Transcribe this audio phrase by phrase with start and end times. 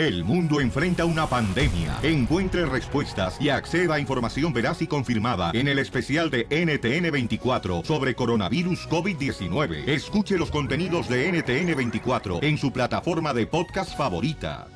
[0.00, 1.98] El mundo enfrenta una pandemia.
[2.02, 8.14] Encuentre respuestas y acceda a información veraz y confirmada en el especial de NTN24 sobre
[8.14, 9.86] coronavirus COVID-19.
[9.86, 14.68] Escuche los contenidos de NTN24 en su plataforma de podcast favorita.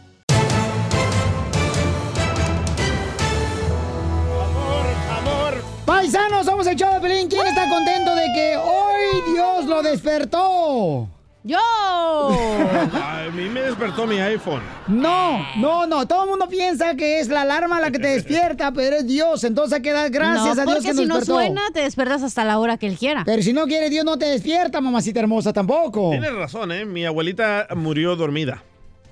[5.87, 7.29] Paisanos, somos el show de Pelín.
[7.31, 11.13] ¿Quién está contento de que hoy Dios lo despertó?
[11.47, 11.58] ¡Yo!
[11.58, 14.63] A mí me despertó mi iPhone.
[14.88, 16.09] No, no, no.
[16.09, 19.45] Todo el mundo piensa que es la alarma la que te despierta, pero es Dios.
[19.45, 21.41] Entonces hay que dar gracias no, a Dios porque que nos si no despertó.
[21.43, 23.25] suena, te despiertas hasta la hora que él quiera.
[23.27, 26.09] Pero si no quiere Dios, no te despierta, mamacita hermosa, tampoco.
[26.12, 26.87] Tienes razón, ¿eh?
[26.87, 28.62] Mi abuelita murió dormida.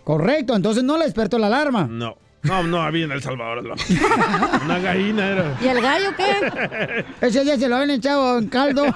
[0.02, 1.86] Correcto, entonces no le despertó la alarma.
[1.86, 2.16] No.
[2.44, 3.62] No, no, había en El Salvador.
[3.62, 3.74] no.
[4.64, 5.58] Una gallina era.
[5.62, 7.04] ¿Y el gallo qué?
[7.20, 8.86] Ese día se lo habían echado en caldo.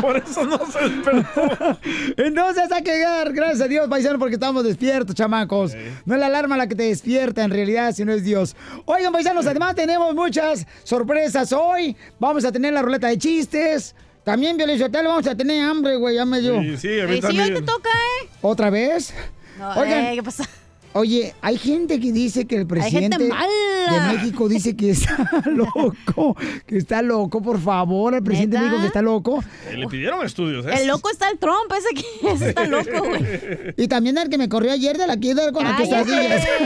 [0.00, 1.78] Por eso no se despertó.
[2.16, 5.72] Entonces hay que dar gracias a Dios, paisano, porque estamos despiertos, chamacos.
[6.04, 8.56] No es la alarma la que te despierta en realidad, sino es Dios.
[8.84, 11.96] Oigan, paisanos, además tenemos muchas sorpresas hoy.
[12.18, 13.94] Vamos a tener la ruleta de chistes.
[14.24, 16.60] También, Violeta, vamos a tener hambre, güey, ya me dio.
[16.60, 18.28] Sí, sí, a mí Ey, sí, hoy te toca, ¿eh?
[18.42, 19.14] ¿Otra vez?
[19.58, 20.04] No, Oigan.
[20.06, 20.44] eh, ¿qué pasa?
[20.96, 26.34] Oye, hay gente que dice que el presidente de México dice que está loco,
[26.66, 29.44] que está loco, por favor, el presidente dijo que está loco.
[29.68, 30.70] Eh, Le pidieron estudios, ¿eh?
[30.80, 33.22] El loco está el Trump, ese que ese está loco, güey.
[33.76, 36.46] Y también el que me corrió ayer de la quiebra con las quesadillas.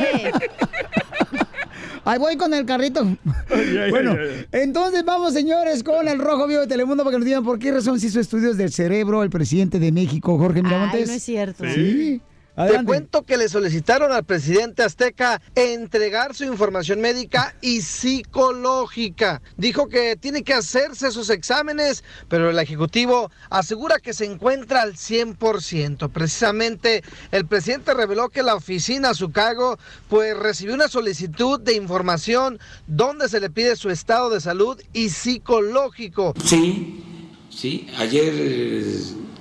[2.05, 3.07] Ahí voy con el carrito.
[3.51, 7.27] ay, bueno, ay, entonces vamos, señores, con el Rojo Vivo de Telemundo para que nos
[7.27, 11.03] digan por qué razón se hizo estudios del cerebro el presidente de México, Jorge Miramontes.
[11.03, 11.65] Ay, no es cierto.
[11.75, 12.21] Sí.
[12.69, 19.41] Te cuento que le solicitaron al presidente azteca entregar su información médica y psicológica.
[19.57, 24.95] Dijo que tiene que hacerse esos exámenes, pero el ejecutivo asegura que se encuentra al
[24.95, 26.11] 100%.
[26.11, 31.75] Precisamente el presidente reveló que la oficina a su cargo pues recibió una solicitud de
[31.75, 36.35] información donde se le pide su estado de salud y psicológico.
[36.45, 37.05] Sí,
[37.51, 37.87] sí.
[37.99, 38.33] Ayer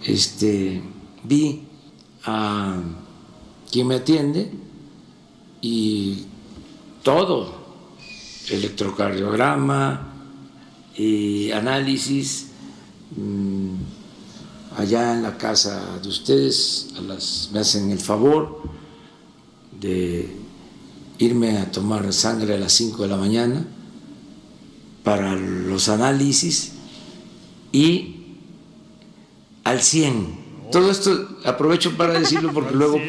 [0.06, 0.82] este,
[1.24, 1.68] vi
[2.26, 2.78] a
[3.72, 4.52] quien me atiende
[5.62, 6.26] y
[7.04, 7.54] todo,
[8.50, 10.14] electrocardiograma
[10.96, 12.48] y análisis
[13.16, 13.74] mm,
[14.78, 18.62] allá en la casa de ustedes, a las, me hacen el favor
[19.80, 20.30] de
[21.20, 23.66] irme a tomar sangre a las 5 de la mañana
[25.04, 26.74] para los análisis
[27.72, 28.16] y
[29.64, 30.70] al 100.
[30.72, 33.00] Todo esto aprovecho para decirlo porque luego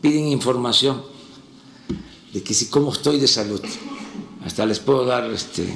[0.00, 1.02] piden información
[2.32, 3.60] de que si cómo estoy de salud.
[4.44, 5.66] Hasta les puedo dar este,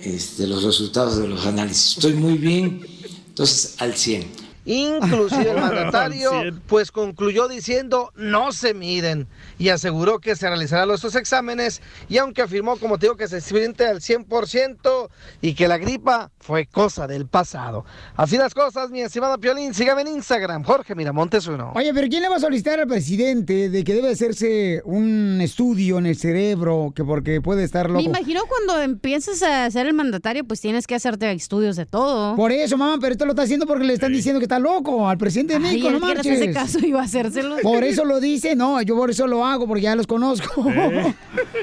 [0.00, 1.96] este, los resultados de los análisis.
[1.96, 2.86] Estoy muy bien,
[3.28, 4.47] entonces al 100.
[4.68, 6.30] Inclusive el mandatario
[6.66, 9.26] pues concluyó diciendo no se miden
[9.58, 11.80] y aseguró que se realizarán estos exámenes
[12.10, 15.08] y aunque afirmó como te digo que se siente al 100%
[15.40, 17.86] y que la gripa fue cosa del pasado.
[18.14, 21.72] Así las cosas, mi estimado Piolín, sígame en Instagram, Jorge Miramontes uno.
[21.74, 25.98] Oye, pero ¿quién le va a solicitar al presidente de que debe hacerse un estudio
[25.98, 28.04] en el cerebro que porque puede estar Me loco?
[28.04, 32.36] imagino cuando empieces a ser el mandatario, pues tienes que hacerte estudios de todo.
[32.36, 35.08] Por eso, mamá, pero esto lo está haciendo porque le están diciendo que está loco
[35.08, 37.56] al presidente de México, no hace caso a hacérselo.
[37.62, 40.64] Por eso lo dice, no, yo por eso lo hago, porque ya los conozco.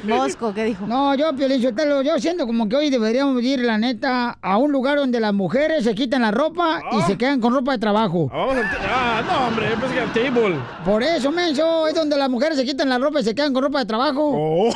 [0.03, 0.85] Mosco, ¿qué dijo?
[0.87, 4.71] No, yo, Piolín Sotelo, yo siento como que hoy deberíamos ir, la neta, a un
[4.71, 8.29] lugar donde las mujeres se quitan la ropa y se quedan con ropa de trabajo.
[8.33, 8.47] Ah,
[8.89, 10.55] ah, no, hombre, yo pensé que al table.
[10.83, 13.63] Por eso, menso, es donde las mujeres se quitan la ropa y se quedan con
[13.63, 14.31] ropa de trabajo.
[14.35, 14.73] Oh.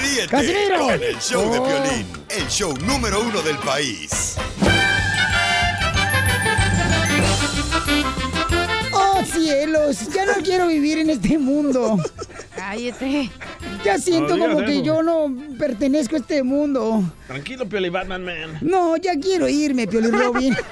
[0.00, 0.78] Ríete ¡Casimiro!
[0.78, 1.64] con el show de Oh.
[1.64, 4.36] Piolín, el show número uno del país.
[9.44, 10.08] ¡Oh, cielos!
[10.14, 11.98] Ya no quiero vivir en este mundo.
[12.56, 13.30] Cállate.
[13.84, 17.02] Ya siento No como que yo no pertenezco a este mundo.
[17.26, 18.58] Tranquilo, Pioli Batman Man.
[18.62, 20.56] No, ya quiero irme, Piolín Robin.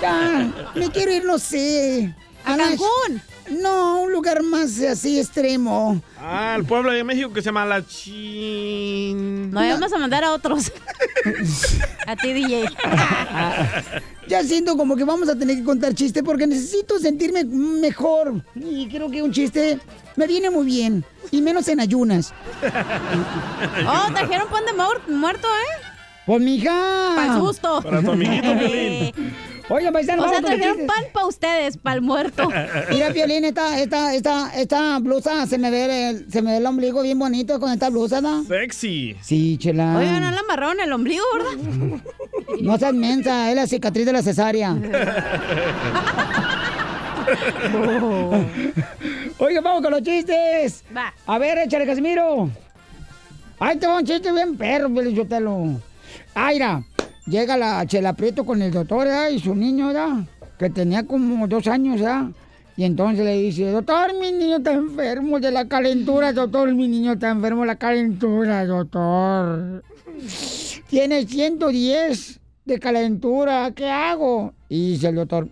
[0.00, 2.12] Ya, me quiero ir, no sé.
[2.44, 3.22] ¿A la- Cancún?
[3.60, 6.00] No, un lugar más así extremo.
[6.18, 9.50] Ah, el pueblo de México que se llama La Chin.
[9.50, 10.72] No, vamos a mandar a otros.
[12.06, 12.64] a ti, DJ.
[14.28, 18.42] Ya siento como que vamos a tener que contar chistes porque necesito sentirme mejor.
[18.54, 19.78] Y creo que un chiste
[20.16, 21.04] me viene muy bien.
[21.32, 22.32] Y menos en ayunas.
[23.86, 25.82] Oh, trajeron pan de muer- muerto, ¿eh?
[26.24, 27.12] Pues, mija.
[27.16, 27.82] Para el susto.
[27.82, 28.54] Para tu amiguito,
[29.72, 29.88] Piolín.
[29.88, 32.48] Oigan, paisanos, O sea, trajeron pan para ustedes, para el muerto.
[32.90, 36.66] Mira, Piolín, esta, esta, esta, esta blusa, se me ve el, se me ve el
[36.66, 38.44] ombligo bien bonito con esta blusa, ¿no?
[38.44, 39.16] Sexy.
[39.20, 39.96] Sí, chela.
[39.96, 41.52] Oigan, ¿no le amarraron el ombligo, verdad?
[42.60, 44.72] No seas mensa, es la cicatriz de la cesárea.
[49.38, 50.84] Oigan, vamos con los chistes.
[50.94, 51.14] Va.
[51.26, 52.50] A ver, échale, Casimiro.
[53.58, 55.80] Ahí te va un chiste bien perro, Pelichotelo.
[56.34, 56.82] Aira,
[57.26, 59.30] llega la Chela Prieto con el doctor ¿ya?
[59.30, 60.24] y su niño, ya,
[60.58, 62.30] que tenía como dos años, ya.
[62.76, 67.12] Y entonces le dice, doctor, mi niño está enfermo de la calentura, doctor, mi niño
[67.12, 69.84] está enfermo de la calentura, doctor.
[70.88, 74.54] Tiene 110 de calentura, ¿qué hago?
[74.68, 75.48] Y dice el doctor,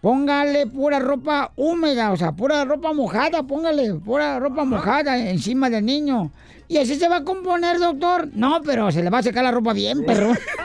[0.00, 5.84] póngale pura ropa húmeda, o sea, pura ropa mojada, póngale pura ropa mojada encima del
[5.84, 6.30] niño.
[6.68, 8.28] Y así se va a componer, doctor.
[8.34, 10.32] No, pero se le va a secar la ropa bien, perro.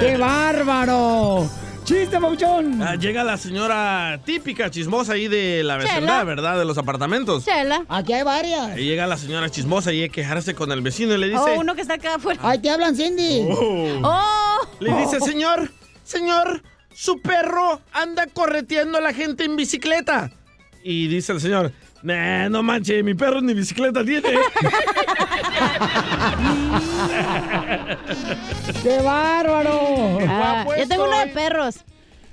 [0.00, 1.48] ¡Qué bárbaro!
[1.84, 2.80] ¡Chiste, Pauchón!
[2.80, 5.92] Ah, llega la señora típica chismosa ahí de la Chela.
[5.94, 6.58] vecindad, ¿verdad?
[6.58, 7.44] De los apartamentos.
[7.44, 7.84] Chela.
[7.88, 8.70] Aquí hay varias.
[8.70, 11.40] Ahí llega la señora chismosa y a quejarse con el vecino y le dice...
[11.40, 12.40] Oh, uno que está acá afuera.
[12.44, 13.44] Ahí te hablan, Cindy.
[13.50, 14.00] "Oh".
[14.04, 14.68] Oh.
[14.80, 15.70] Le dice, señor,
[16.04, 16.62] señor,
[16.94, 20.30] su perro anda correteando a la gente en bicicleta.
[20.84, 21.72] Y dice el señor,
[22.02, 24.28] nah, no manches, mi perro ni bicicleta tiene.
[28.82, 30.18] ¡Qué bárbaro!
[30.28, 31.76] Ah, Guapo yo tengo uno de perros.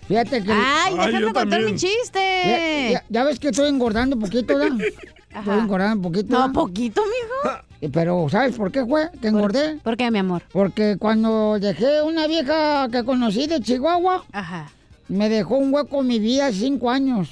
[0.07, 0.51] Fíjate que...
[0.51, 1.73] Ay, Ay, déjame yo contar también.
[1.73, 2.89] mi chiste.
[2.93, 4.77] ya- ya ves que estoy engordando un poquito, ¿verdad?
[5.31, 5.39] Ajá.
[5.41, 6.33] Estoy engordando un poquito.
[6.33, 6.53] No, ¿verdad?
[6.53, 7.57] poquito, mijo.
[7.81, 9.75] Eh, Pero, ¿sabes por qué fue que engordé?
[9.83, 10.41] ¿Por qué, mi amor?
[10.51, 14.71] Porque cuando dejé una vieja que conocí de Chihuahua, Ajá.
[15.07, 17.29] me dejó un hueco en mi vida hace cinco años.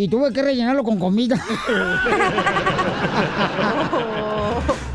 [0.00, 1.34] Y tuve que rellenarlo con comida.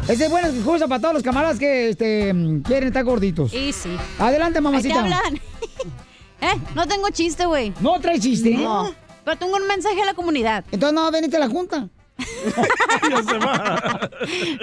[0.08, 2.34] Esa es buena excusa para todos los camaradas que este,
[2.64, 3.54] quieren estar gorditos.
[3.54, 3.98] Y sí.
[4.18, 5.02] Adelante, mamacita.
[5.02, 5.36] hablan.
[6.42, 6.56] ¿Eh?
[6.74, 7.74] No tengo chiste, güey.
[7.82, 8.52] No traes chiste.
[8.52, 8.96] No.
[9.26, 10.64] Pero tengo un mensaje a la comunidad.
[10.72, 11.90] Entonces no veniste a la junta.
[13.10, 14.10] ya se va.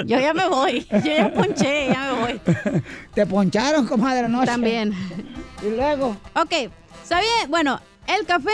[0.07, 0.87] Yo ya me voy.
[0.91, 2.41] Yo ya ponché, ya me voy.
[3.13, 4.43] Te poncharon, comadre, ¿no?
[4.47, 4.95] También.
[5.63, 6.17] Y luego.
[6.35, 6.71] Ok.
[7.05, 7.47] ¿Sabía?
[7.51, 8.53] Bueno, el café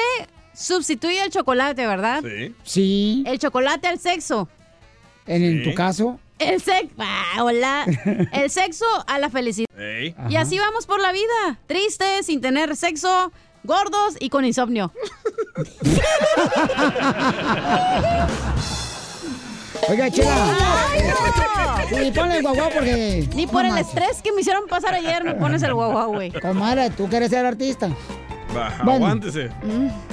[0.57, 2.25] sustituye al chocolate, ¿verdad?
[2.25, 2.55] Sí.
[2.65, 3.23] Sí.
[3.27, 4.49] El chocolate al sexo.
[5.27, 6.19] En, tu caso.
[6.39, 6.95] El sexo.
[6.99, 7.85] Ah, hola.
[8.33, 9.67] El sexo a la felicidad.
[10.29, 11.59] Y así vamos por la vida.
[11.67, 13.33] Tristes, sin tener sexo,
[13.65, 14.93] gordos y con insomnio.
[19.89, 20.57] Oiga, chela.
[20.91, 21.15] ¡Ay, no!
[21.89, 23.29] Sí, ponle el guaguá porque.
[23.35, 26.33] Ni por no el estrés que me hicieron pasar ayer me pones el guau güey.
[26.33, 27.91] Comadre, tú quieres ser artista.
[28.57, 28.93] Va, Bueno.
[29.07, 29.51] aguántese.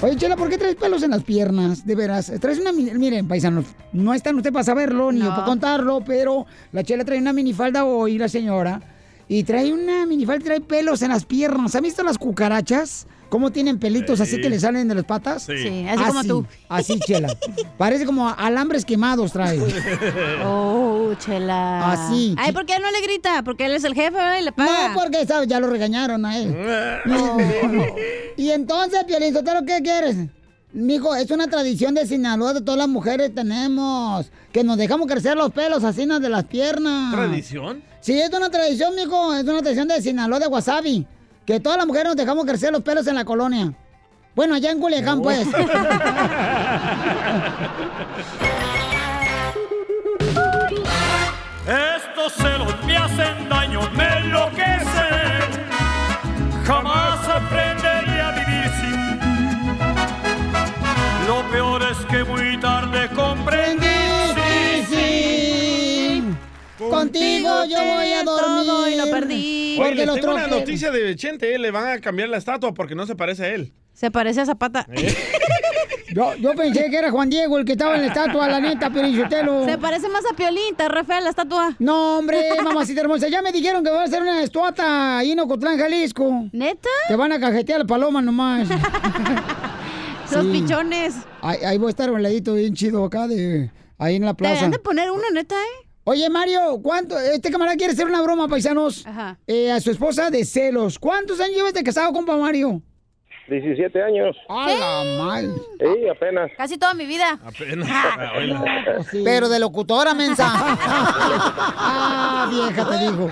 [0.01, 1.85] Oye, Chela, ¿por qué traes pelos en las piernas?
[1.85, 2.31] De veras.
[2.39, 2.71] Traes una.
[2.71, 7.03] mini- Miren, paisanos, no está usted para saberlo ni yo para contarlo, pero la Chela
[7.05, 8.81] trae una minifalda hoy, la señora.
[9.33, 11.73] Y trae una minifalda y trae pelos en las piernas.
[11.73, 13.07] ¿Han visto las cucarachas?
[13.29, 14.41] ¿Cómo tienen pelitos así Sí.
[14.41, 15.41] que le salen de las patas?
[15.41, 15.57] Sí.
[15.57, 16.45] Sí, así como tú.
[16.69, 17.35] Así, Chela.
[17.79, 19.59] Parece como alambres quemados trae.
[20.45, 21.91] Oh, chela.
[21.91, 22.35] Así.
[22.37, 23.41] Ay, ¿por qué no le grita?
[23.43, 24.37] Porque él es el jefe, ¿verdad?
[24.39, 24.89] Y le paga.
[24.89, 25.47] No, porque ¿sabes?
[25.47, 26.55] ya lo regañaron a él.
[28.37, 30.15] y entonces, Piolín Sotelo, ¿qué quieres?
[30.73, 35.35] Mijo, es una tradición de Sinaloa, de todas las mujeres tenemos, que nos dejamos crecer
[35.37, 36.19] los pelos así ¿no?
[36.19, 37.13] de las piernas.
[37.13, 37.83] ¿Tradición?
[38.03, 41.07] Sí, es una tradición, mijo, es una tradición de Sinaloa, de Wasabi,
[41.45, 43.73] que todas las mujeres nos dejamos crecer los pelos en la colonia.
[44.35, 45.47] Bueno, allá en Culiacán, pues.
[51.65, 52.52] Estos celos
[67.19, 68.65] Contigo yo voy a dormir.
[68.65, 69.73] todo y lo perdí.
[69.73, 71.53] Oye, Porque les los tengo una noticia de Chente.
[71.53, 73.73] eh, Le van a cambiar la estatua porque no se parece a él.
[73.93, 74.87] Se parece a Zapata.
[76.13, 78.91] Yo, yo pensé que era Juan Diego el que estaba en la estatua, la neta,
[78.91, 79.65] Piolinsotelo.
[79.65, 81.75] Se parece más a Piolín, está re fea la estatua.
[81.79, 83.29] No, hombre, mamacita hermosa.
[83.29, 86.49] Ya me dijeron que va a ser una estuata ahí en Ocotlán, Jalisco.
[86.51, 86.89] ¿Neta?
[87.07, 88.67] Te van a cajetear la paloma nomás.
[90.31, 90.51] Los Sí.
[90.51, 91.15] pichones.
[91.41, 93.71] Ahí, ahí voy a estar un ladito bien chido acá de...
[93.97, 94.53] Ahí en la plaza.
[94.55, 95.82] Deberían de poner una neta, ¿eh?
[96.05, 97.17] Oye, Mario, ¿cuánto?
[97.17, 99.05] Este camarada quiere hacer una broma, paisanos.
[99.07, 99.37] Ajá.
[99.47, 100.99] eh, a su esposa de celos.
[100.99, 102.81] ¿Cuántos años llevas de casado, compa Mario?
[103.47, 104.35] 17 años.
[104.49, 105.53] ¡A la mal!
[105.79, 106.49] Sí, apenas.
[106.57, 107.39] Casi toda mi vida.
[107.45, 107.89] Apenas.
[107.91, 108.31] Ah.
[109.23, 110.45] Pero de locutora, mensa.
[110.53, 113.29] ah, vieja, te digo.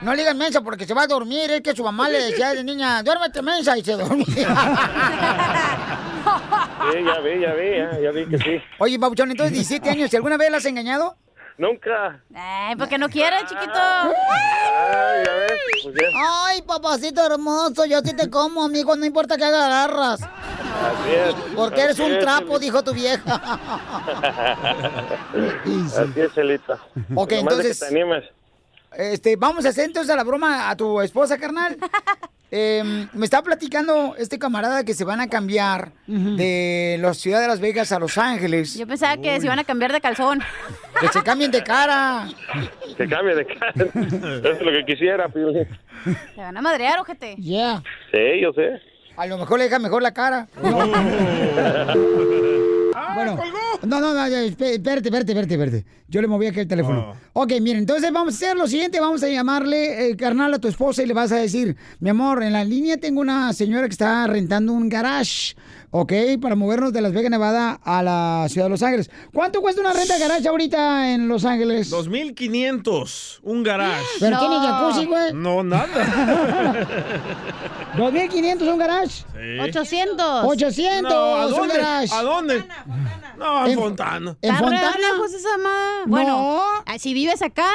[0.00, 1.50] No le digas mensa porque se va a dormir.
[1.50, 4.26] Es que su mamá le decía de niña, duérmete mensa, y se dormía.
[6.92, 8.62] Sí, ya vi, ya vi, ya, ya vi que sí.
[8.78, 11.16] Oye, Babuchón, entonces 17 años, ¿y alguna vez la has engañado?
[11.58, 12.20] Nunca.
[12.34, 13.72] Ay, porque no quiere, chiquito.
[13.74, 15.52] Ay, ya ves,
[15.82, 16.08] pues ya.
[16.46, 20.20] Ay, papacito hermoso, yo sí te como, amigo, no importa que haga garras.
[20.22, 21.34] Así es.
[21.54, 23.40] Porque eres así un trapo, dijo tu vieja.
[25.34, 26.74] Así es, Chelita.
[27.14, 28.24] Ok, Nomás entonces- que te animes.
[28.96, 31.76] Este, vamos a hacer entonces a la broma a tu esposa, carnal.
[32.52, 32.82] Eh,
[33.12, 37.60] me está platicando este camarada que se van a cambiar de la ciudad de Las
[37.60, 38.76] Vegas a Los Ángeles.
[38.76, 40.40] Yo pensaba que se iban a cambiar de calzón.
[41.00, 42.26] Que se cambien de cara.
[42.96, 43.72] Que cambie de cara.
[43.76, 45.68] Eso es lo que quisiera, Piolín.
[46.34, 47.36] Se van a madrear, ojete.
[47.38, 47.84] Ya.
[48.10, 48.82] Sí, yo sé.
[49.16, 50.48] A lo mejor le deja mejor la cara.
[53.14, 53.36] bueno,
[53.82, 55.84] no, no, no, espé- espérate, espérate, espérate, espérate.
[56.08, 57.14] Yo le moví aquí el teléfono.
[57.32, 60.68] Ok, miren, entonces vamos a hacer lo siguiente, vamos a llamarle, eh, carnal, a tu
[60.68, 63.92] esposa y le vas a decir, mi amor, en la línea tengo una señora que
[63.92, 65.54] está rentando un garage,
[65.92, 69.10] ok, para movernos de Las Vegas, Nevada a la ciudad de Los Ángeles.
[69.32, 71.90] ¿Cuánto cuesta una renta de garage ahorita en Los Ángeles?
[71.90, 74.04] 2500, un garage.
[74.20, 75.32] ¿Pero tiene jacuzzi, güey?
[75.34, 75.86] No, nada.
[77.96, 79.08] 2.500 un garage.
[79.08, 79.58] Sí.
[79.60, 80.44] 800.
[80.44, 81.74] 800 No, ¿a un dónde?
[81.76, 82.14] garage.
[82.14, 82.64] ¿A dónde?
[83.36, 84.36] No, en En- Fontana.
[84.42, 84.96] ¿En re Fontana?
[85.26, 86.04] esa ma.
[86.06, 87.68] Bueno, ah, si vives acá,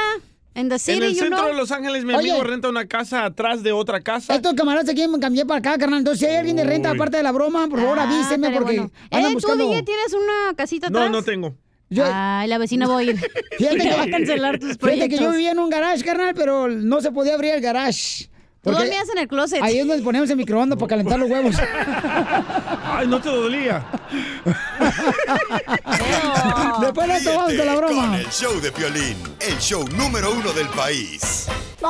[0.55, 1.47] en the En city, el you centro know.
[1.50, 2.31] de Los Ángeles, mi Oye.
[2.31, 4.33] amigo renta una casa atrás de otra casa.
[4.33, 6.00] Estos camaradas se quieren cambiar para acá, carnal.
[6.00, 6.95] Entonces, si hay alguien de renta, Uy.
[6.97, 8.91] aparte de la broma, por favor, Ah, avíseme porque bueno.
[9.12, 9.63] andan Eh, buscando...
[9.65, 11.03] ¿Tú, DJ, tienes una casita atrás?
[11.03, 11.53] No, no tengo.
[11.89, 13.15] Yo- Ay, la vecina va a ir.
[13.57, 15.19] Fíjate Te que, va a cancelar tus fíjate que proyectos.
[15.19, 18.29] yo vivía en un garage, carnal, pero no se podía abrir el garage.
[18.65, 19.62] Tú dormías en el closet.
[19.62, 21.55] Ahí es donde ponemos el microondas para calentar los huevos.
[22.84, 23.86] Ay, no te dolía.
[26.81, 28.19] Después de esto vamos con la Con broma.
[28.19, 31.48] el show de Piolín, el show número uno del país.
[31.79, 31.84] Y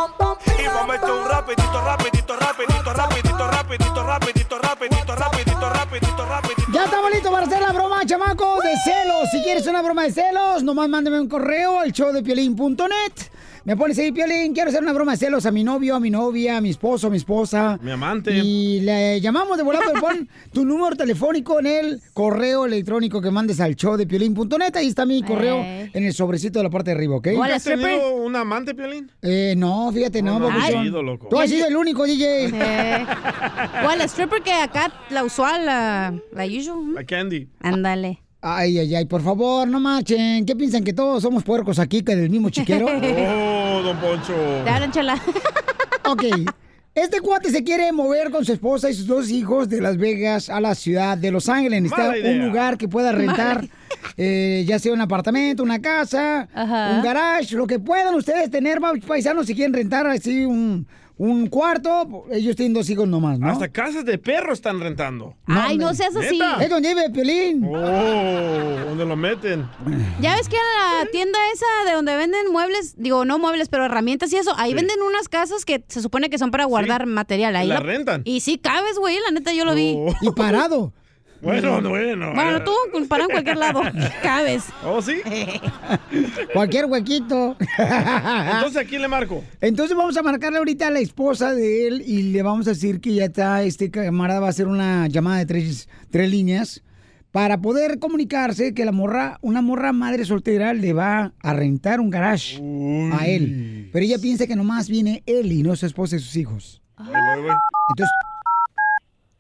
[0.70, 6.64] momento un rapidito, rapidito, rapidito, rapidito, rapidito, rapidito, rapidito, rapidito, rapidito, rapidito.
[6.74, 9.30] Ya estamos listos para hacer la broma, chamacos, de celos.
[9.32, 13.14] Si quieres una broma de celos, nomás mándame un correo al showdepiolín.net.
[13.66, 16.12] Me pones ahí, Piolín, quiero hacer una broma de celos a mi novio, a mi
[16.12, 17.80] novia, a mi esposo, a mi esposa.
[17.82, 18.30] Mi amante.
[18.32, 23.32] Y le llamamos de volada, pero pon tu número telefónico en el correo electrónico que
[23.32, 24.76] mandes al showdepiolín.net.
[24.76, 25.90] Ahí está mi correo Eh.
[25.94, 27.28] en el sobrecito de la parte de arriba, ¿ok?
[27.42, 27.86] ¿Has stripper.
[27.90, 29.12] tenido un amante, Piolín?
[29.24, 31.28] Eh, no, fíjate, no, no, has sido, loco.
[31.30, 32.46] Tú has sido el único, DJ.
[32.54, 33.06] Eh.
[33.82, 36.94] ¿Cuál stripper que acá, la usual, la, la usual?
[36.94, 37.50] La Candy.
[37.62, 38.22] Ándale.
[38.48, 40.46] Ay, ay, ay, por favor, no marchen.
[40.46, 42.86] ¿Qué piensan que todos somos puercos aquí, que del mismo chiquero?
[43.78, 44.34] Oh, don Poncho.
[44.64, 45.16] Te hablan, chala.
[46.06, 46.24] Ok.
[46.94, 50.50] Este cuate se quiere mover con su esposa y sus dos hijos de Las Vegas
[50.50, 51.82] a la ciudad de Los Ángeles.
[51.82, 53.68] Necesita un lugar que pueda rentar,
[54.18, 56.92] eh, ya sea un apartamento, una casa, Ajá.
[56.96, 60.88] un garage, lo que puedan ustedes tener, pa- paisanos, si quieren rentar así un,
[61.18, 62.26] un cuarto.
[62.32, 63.50] Ellos tienen dos hijos nomás, ¿no?
[63.50, 65.36] Hasta casas de perro están rentando.
[65.46, 66.38] Ay, no seas así.
[66.38, 66.64] ¿Neta?
[66.64, 67.64] Es donde vive Piolín.
[67.66, 69.68] Oh, ¿dónde lo meten?
[70.20, 70.62] Ya ves que en
[71.06, 74.72] la tienda esa de donde venden muebles, digo, no muebles, pero herramientas y eso, ahí
[74.72, 74.76] Sí.
[74.76, 77.56] venden unas casas que se supone que son para guardar material.
[77.56, 78.22] Ahí la rentan.
[78.26, 79.96] Y sí cabes, güey, la neta yo lo vi.
[79.98, 80.14] Oh.
[80.22, 80.94] Y parado.
[81.46, 82.34] Bueno, no, bueno.
[82.34, 82.72] Bueno, tú
[83.08, 83.82] parado en cualquier lado.
[84.24, 84.64] cabes.
[84.84, 85.22] ¿Oh, sí?
[86.54, 87.56] Cualquier huequito.
[87.78, 89.44] Entonces, ¿a quién le marco?
[89.62, 93.00] Entonces vamos a marcarle ahorita a la esposa de él y le vamos a decir
[93.00, 96.82] que ya está, este camarada va a hacer una llamada de tres, tres líneas
[97.32, 102.10] para poder comunicarse que la morra, una morra madre soltera le va a rentar un
[102.10, 102.60] garage
[103.14, 103.90] a él.
[103.92, 106.82] Pero ella piensa que nomás viene él y no su esposa y sus hijos.
[106.96, 107.56] Ahí voy, voy.
[107.90, 108.16] Entonces,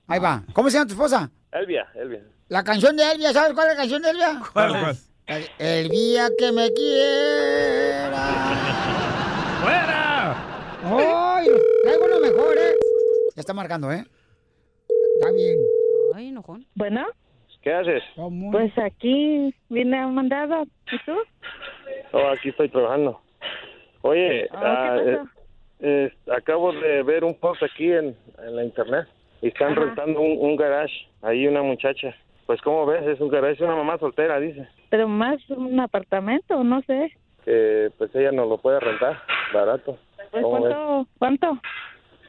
[0.07, 0.43] ahí va.
[0.53, 1.31] ¿Cómo se llama tu esposa?
[1.59, 2.21] Elvia, Elvia.
[2.50, 4.39] La canción de Elvia, ¿sabes cuál es la canción de Elvia?
[4.53, 4.95] ¿Cuál, cuál?
[5.27, 8.27] El, el día que me quiera.
[9.63, 10.35] ¡Fuera!
[10.83, 11.47] ¡Ay!
[11.83, 12.74] Traigo uno mejor, ¿eh?
[13.35, 14.03] Ya está marcando, ¿eh?
[15.19, 15.57] Está bien.
[16.13, 16.65] Ay, enojón.
[16.75, 17.05] Bueno,
[17.62, 18.03] ¿Qué haces?
[18.15, 18.51] ¿Cómo?
[18.51, 20.63] pues aquí vine a mandado.
[20.91, 21.13] ¿Y tú?
[22.12, 23.19] Oh, aquí estoy trabajando.
[24.01, 25.29] Oye, Ah, ah, ¿qué eh, pasó?
[25.79, 29.07] eh, acabo de ver un post aquí en, en la internet
[29.48, 29.82] están Ajá.
[29.82, 30.94] rentando un, un garage.
[31.22, 32.16] Ahí una muchacha.
[32.46, 33.06] Pues, ¿cómo ves?
[33.08, 34.68] Es un garage, es una mamá soltera, dice.
[34.90, 37.12] Pero más un apartamento, no sé.
[37.44, 39.22] Que pues ella no lo puede rentar
[39.54, 39.98] barato.
[40.32, 40.44] Pues.
[40.44, 41.08] ¿cuánto?
[41.18, 41.60] ¿Cuánto?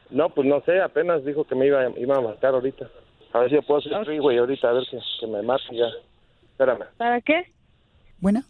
[0.09, 2.87] No, pues no sé, apenas dijo que me iba, iba a marcar ahorita.
[3.33, 5.87] A ver si yo puedo hacer freeway ahorita, a ver que, que me marque ya.
[6.51, 6.85] Espérame.
[6.97, 7.51] ¿Para qué?
[8.19, 8.41] Bueno,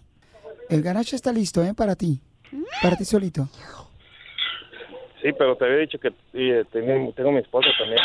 [0.69, 1.73] el garage está listo, ¿eh?
[1.75, 2.21] Para ti.
[2.81, 3.47] Para ti solito.
[5.21, 7.99] Sí, pero te había dicho que eh, tengo, tengo mi esposa también.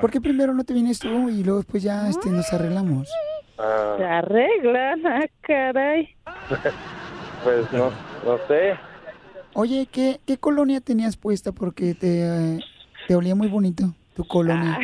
[0.00, 3.08] ¿Por qué primero no te vienes tú y luego después ya este, nos arreglamos?
[3.58, 6.14] Ah, Se arreglan, ah, caray.
[7.44, 7.90] pues no,
[8.24, 8.74] no sé.
[9.54, 11.52] Oye, ¿qué, qué colonia tenías puesta?
[11.52, 12.60] Porque te, eh,
[13.06, 14.78] te olía muy bonito tu colonia.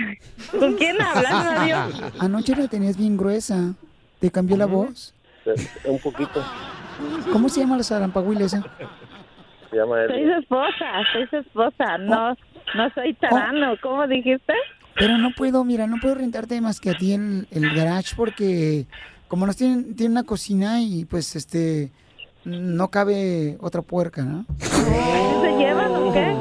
[0.58, 1.76] ¿Con quién hablas, Mario?
[2.20, 3.74] Anoche la tenías bien gruesa.
[4.20, 5.14] ¿Te cambió la voz?
[5.84, 6.42] Un poquito.
[7.32, 8.62] ¿Cómo se llama la zarampahuil esa?
[9.70, 11.98] Se llama Soy su esposa, soy su esposa.
[11.98, 12.30] No,
[12.74, 13.74] no soy tarano.
[13.82, 14.54] ¿Cómo dijiste?
[14.96, 18.86] Pero no puedo, mira, no puedo rentarte más que a ti el, el garage porque
[19.28, 21.90] como nos tienen, tiene una cocina y pues este
[22.44, 24.44] no cabe otra puerca, ¿no?
[24.58, 26.34] ¿Se llevan o qué?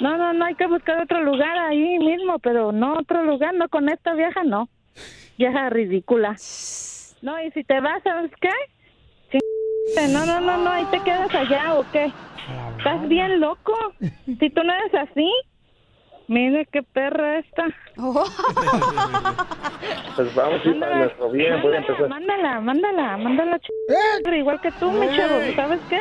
[0.00, 3.68] No, no, no, hay que buscar otro lugar ahí mismo, pero no otro lugar, no
[3.68, 4.68] con esta vieja, no.
[5.38, 6.36] Vieja ridícula.
[7.22, 8.50] No, y si te vas, ¿sabes qué?
[9.32, 9.38] Sí,
[10.12, 12.12] No, no, no, no, ahí te quedas allá o qué.
[12.78, 13.72] ¿Estás bien loco?
[14.26, 15.30] Si tú no eres así.
[16.28, 17.66] Mire qué perra esta.
[20.16, 21.62] Pues vamos a ir para nuestro bien.
[21.62, 22.08] Voy a empezar.
[22.08, 23.56] Mándala, mándala, mándala.
[23.56, 24.22] ¡Eh!
[24.24, 25.98] ch- Igual que tú, mi chavo, ¿sabes qué?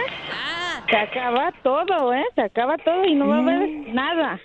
[0.90, 2.26] Se acaba todo, ¿eh?
[2.34, 4.40] Se acaba todo y no va a haber nada.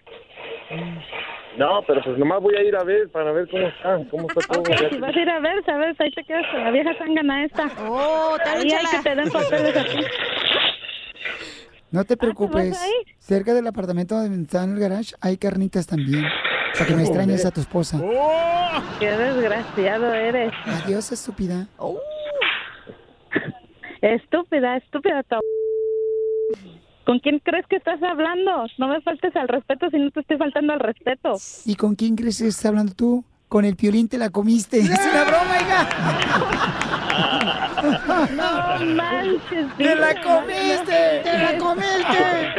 [1.57, 4.41] No, pero pues nomás voy a ir a ver para ver cómo está, cómo está
[4.47, 4.63] todo.
[4.91, 5.99] Si vas a ir a ver, ¿sabes?
[6.01, 7.65] Ahí te quedas con la vieja sangana esta.
[7.89, 10.05] Oh, te Ahí hay que te den papeles a ti.
[11.93, 12.77] No te preocupes.
[12.81, 12.93] a ir?
[13.21, 16.25] Cerca del apartamento donde está en el garage hay carnitas también.
[16.75, 18.01] Para que no extrañes a tu esposa.
[18.99, 20.53] Qué desgraciado eres.
[20.67, 21.69] Adiós, estúpida.
[24.01, 25.23] Estúpida, estúpida.
[25.23, 25.39] ta-
[27.05, 28.67] ¿Con quién crees que estás hablando?
[28.79, 31.35] No me faltes al respeto si no te estoy faltando al respeto.
[31.67, 33.25] ¿Y con quién crees que estás hablando tú?
[33.49, 34.79] Con el piolín te la comiste.
[34.81, 37.02] Es una broma, hija.
[38.33, 39.67] No manches.
[39.77, 41.21] ¡Te la comiste!
[41.25, 42.55] ¡Te la comiste!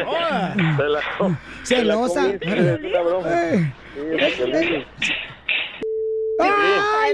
[0.76, 1.02] Se la,
[1.64, 2.22] Celosa.
[2.22, 2.48] comiste.
[2.50, 3.74] Eh.
[3.94, 4.86] Sí, porque-
[6.40, 7.14] ¡Ay!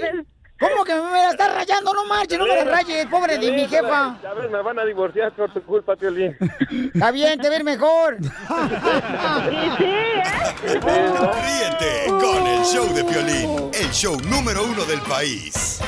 [0.60, 1.94] ¿Cómo que me la estás rayando?
[1.94, 4.18] No marches, no me la rayes, pobre de mi jefa.
[4.22, 6.36] Ya ves, me van a divorciar por tu culpa, Piolín.
[6.94, 8.16] Está bien, te ves mejor.
[8.16, 8.30] ¿eh?
[10.66, 15.80] Ríete con el show de Piolín, el show número uno del país.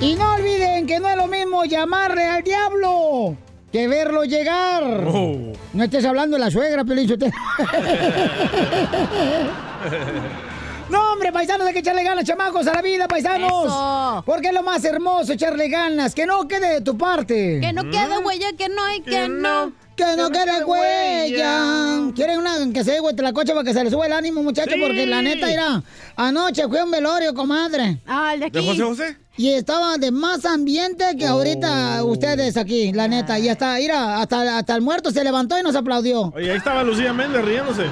[0.00, 3.36] Y no olviden que no es lo mismo llamarle al diablo
[3.72, 4.82] que verlo llegar.
[5.06, 5.52] Oh.
[5.72, 7.08] No estés hablando de la suegra, Piolín.
[10.88, 13.66] No, hombre, paisanos, hay que echarle ganas, chamacos, a la vida, paisanos.
[13.66, 14.22] Eso.
[14.24, 16.14] Porque es lo más hermoso, echarle ganas.
[16.14, 17.60] Que no quede de tu parte.
[17.60, 19.72] Que no quede huella, que no hay que no.
[19.98, 22.12] Que no quede huella.
[22.14, 24.74] ¿Quieren una que se dé la cocha para que se le suba el ánimo, muchachos?
[24.74, 24.80] Sí.
[24.80, 25.82] Porque la neta, mira,
[26.14, 28.00] anoche fui a un velorio, comadre.
[28.06, 28.58] Ah, el de aquí.
[28.60, 29.16] ¿De José José?
[29.36, 33.40] Y estaba de más ambiente que ahorita ustedes aquí, la neta.
[33.40, 36.32] Y hasta, mira, hasta, hasta el muerto se levantó y nos aplaudió.
[36.32, 37.86] Oye, ahí estaba Lucía Méndez riéndose.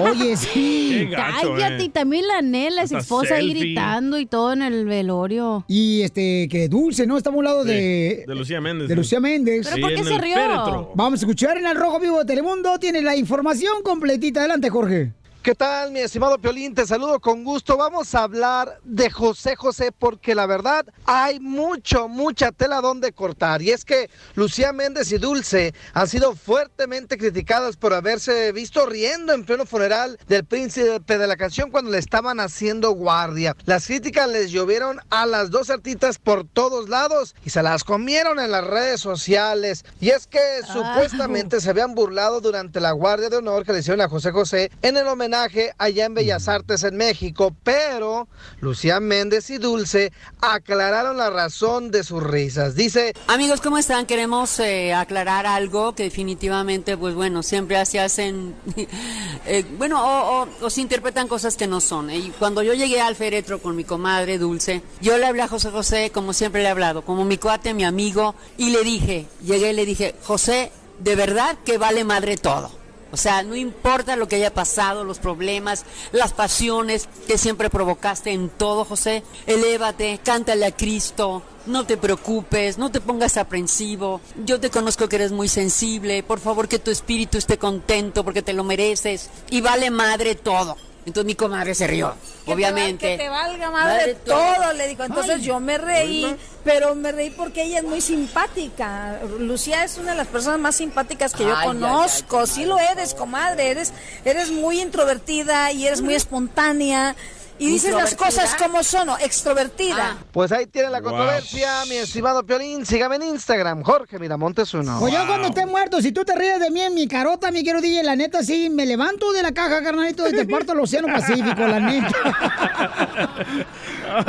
[0.00, 1.08] Oye, sí.
[1.10, 1.86] Gacho, Cállate, eh.
[1.86, 3.64] y también la Nela, su esposa ahí selfie.
[3.66, 5.64] gritando y todo en el velorio.
[5.68, 7.16] Y este, que dulce, ¿no?
[7.16, 8.88] Estamos a un lado de, De Lucía Méndez.
[8.88, 9.60] de Lucía Méndez.
[9.64, 10.34] ¿Pero Sí, por qué en se el rió?
[10.34, 10.92] féretro.
[10.94, 12.78] Vamos a escuchar en el Rojo Vivo de Telemundo.
[12.78, 14.40] Tiene la información completita.
[14.40, 15.12] Adelante, Jorge.
[15.40, 16.74] ¿Qué tal, mi estimado Piolín?
[16.74, 17.76] Te saludo con gusto.
[17.76, 23.62] Vamos a hablar de José José porque la verdad hay mucho, mucha tela donde cortar.
[23.62, 29.32] Y es que Lucía Méndez y Dulce han sido fuertemente criticadas por haberse visto riendo
[29.32, 33.56] en pleno funeral del príncipe de la canción cuando le estaban haciendo guardia.
[33.64, 38.40] Las críticas les llovieron a las dos artistas por todos lados y se las comieron
[38.40, 39.84] en las redes sociales.
[40.00, 44.00] Y es que supuestamente se habían burlado durante la guardia de honor que le hicieron
[44.00, 48.28] a José José en el homenaje allá en Bellas Artes en México, pero
[48.60, 52.74] Lucía Méndez y Dulce aclararon la razón de sus risas.
[52.74, 54.06] Dice, Amigos, ¿cómo están?
[54.06, 58.54] Queremos eh, aclarar algo que definitivamente, pues bueno, siempre se hacen,
[59.46, 62.10] eh, bueno, o, o- o se interpretan cosas que no son.
[62.10, 65.70] Y cuando yo llegué al féretro con mi comadre Dulce, yo le hablé a José
[65.70, 69.70] José como siempre le he hablado, como mi cuate, mi amigo, y le dije, llegué
[69.70, 72.70] y le dije, José, de verdad que vale madre todo.
[73.10, 78.32] O sea, no importa lo que haya pasado, los problemas, las pasiones que siempre provocaste
[78.32, 79.22] en todo, José.
[79.46, 84.20] Elévate, cántale a Cristo, no te preocupes, no te pongas aprensivo.
[84.44, 86.22] Yo te conozco que eres muy sensible.
[86.22, 89.30] Por favor, que tu espíritu esté contento porque te lo mereces.
[89.50, 90.76] Y vale madre todo.
[91.06, 93.06] Entonces mi comadre se rió, Que obviamente.
[93.06, 94.72] Te, que te valga madre, todo.
[94.74, 95.04] le digo.
[95.04, 99.18] Entonces Ay, yo me reí, pero me reí porque ella es muy simpática.
[99.38, 102.40] Lucía es una de las personas más simpáticas que yo Ay, conozco.
[102.40, 103.70] ay, sí lo eres, comadre.
[103.70, 103.92] Eres,
[104.24, 107.16] eres muy introvertida y eres muy espontánea.
[107.58, 109.18] Y dices las cosas como son, ¿no?
[109.18, 110.16] extrovertida.
[110.32, 111.10] pues ahí tiene la Wow.
[111.10, 112.86] controversia, mi estimado Piolín.
[112.86, 114.98] Sígame en Instagram, Jorge Miramontes uno.
[115.00, 117.62] Pues yo cuando esté muerto, si tú te ríes de mí en mi carota, mi
[117.64, 120.80] quiero DJ, la neta, sí, me levanto de la caja, carnalito, y te parto el
[120.80, 123.66] océano Pacífico, la neta.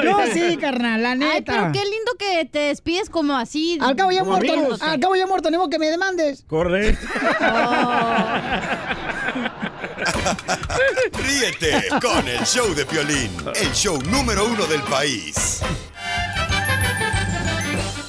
[0.04, 1.34] No, sí, carnal, la neta.
[1.36, 3.78] Ay, pero qué lindo que te despides como así.
[3.82, 4.82] Al cabo ya muerto, amigos.
[4.82, 6.44] al cabo ya muerto, ni modo que me demandes.
[6.48, 7.08] Correcto.
[11.14, 15.62] Ríete con el show de Piolín, el show número uno del país.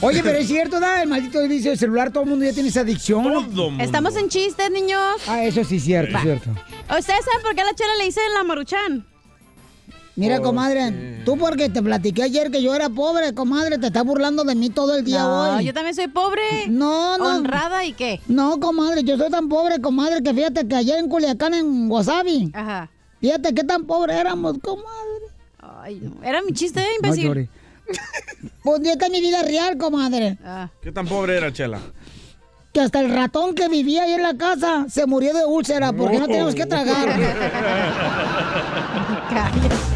[0.02, 1.02] Oye, pero es cierto, ¿da?
[1.02, 3.78] El maldito vicio del celular, todo el mundo ya tiene esa adicción.
[3.80, 5.20] Estamos en chistes, niños.
[5.26, 6.22] Ah, eso sí, cierto, Va.
[6.22, 6.50] cierto.
[6.50, 9.04] ¿Ustedes saben por qué a la chela le dicen la maruchan?
[10.20, 14.44] Mira, comadre, tú porque te platiqué ayer que yo era pobre, comadre, te estás burlando
[14.44, 15.64] de mí todo el día No, hoy.
[15.64, 16.42] yo también soy pobre.
[16.68, 17.36] No, no.
[17.38, 18.20] Honrada y qué.
[18.28, 22.50] No, comadre, yo soy tan pobre, comadre, que fíjate que ayer en Culiacán, en Wasabi,
[22.52, 22.90] Ajá.
[23.20, 25.24] fíjate qué tan pobre éramos, comadre.
[25.58, 26.22] Ay, no.
[26.22, 27.24] Era mi chiste, ¿eh, No imbécil.
[27.26, 27.48] llore.
[28.62, 30.36] Pues esta es mi vida real, comadre.
[30.82, 31.80] ¿Qué tan pobre era Chela?
[32.72, 36.20] Que hasta el ratón que vivía ahí en la casa se murió de úlcera porque
[36.20, 37.08] no, teníamos que tragar.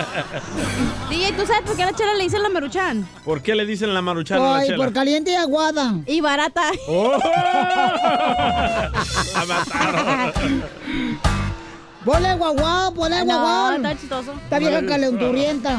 [1.10, 3.06] DJ, ¿tú sabes por qué a la chela le dicen la maruchan?
[3.24, 4.84] ¿Por qué le dicen la maruchana a la Ay, Chela?
[4.84, 5.94] por caliente y aguada.
[6.06, 6.62] Y barata.
[6.88, 7.18] ¡Oh!
[9.34, 10.32] La mataron.
[12.04, 13.72] Ponle guaguao, ponle No, guaguao.
[13.76, 14.32] está chistoso.
[14.44, 15.78] Esta vieja calenturienta.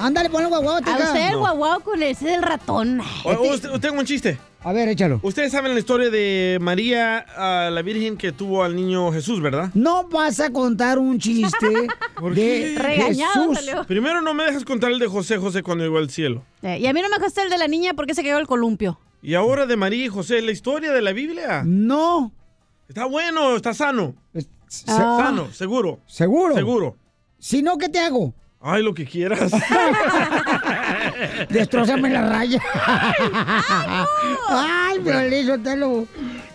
[0.00, 1.38] Ándale, ponle guaguao, A usted el No.
[1.40, 3.00] guaguao con ese del ratón.
[3.24, 4.38] O- o usted- tengo un chiste.
[4.62, 5.20] A ver, échalo.
[5.22, 7.24] Ustedes saben la historia de María,
[7.70, 9.70] la Virgen que tuvo al niño Jesús, ¿verdad?
[9.72, 11.66] No vas a contar un chiste
[12.34, 13.58] de Jesús.
[13.86, 16.42] Primero no me dejas contar el de José José cuando llegó al cielo.
[16.62, 18.46] Eh, y a mí no me dejaste el de la niña porque se cayó el
[18.46, 18.98] columpio.
[19.22, 21.62] Y ahora de María y José, la historia de la Biblia.
[21.64, 22.32] No.
[22.88, 24.14] Está bueno, está sano.
[24.88, 25.16] Ah.
[25.24, 26.00] Sano, seguro.
[26.06, 26.54] ¿Seguro?
[26.54, 26.96] Seguro.
[27.38, 28.34] Si no, ¿qué te hago?
[28.62, 29.50] Ay, lo que quieras.
[31.48, 32.60] Destrózame la raya.
[34.48, 36.06] Ay, pero eso te lo...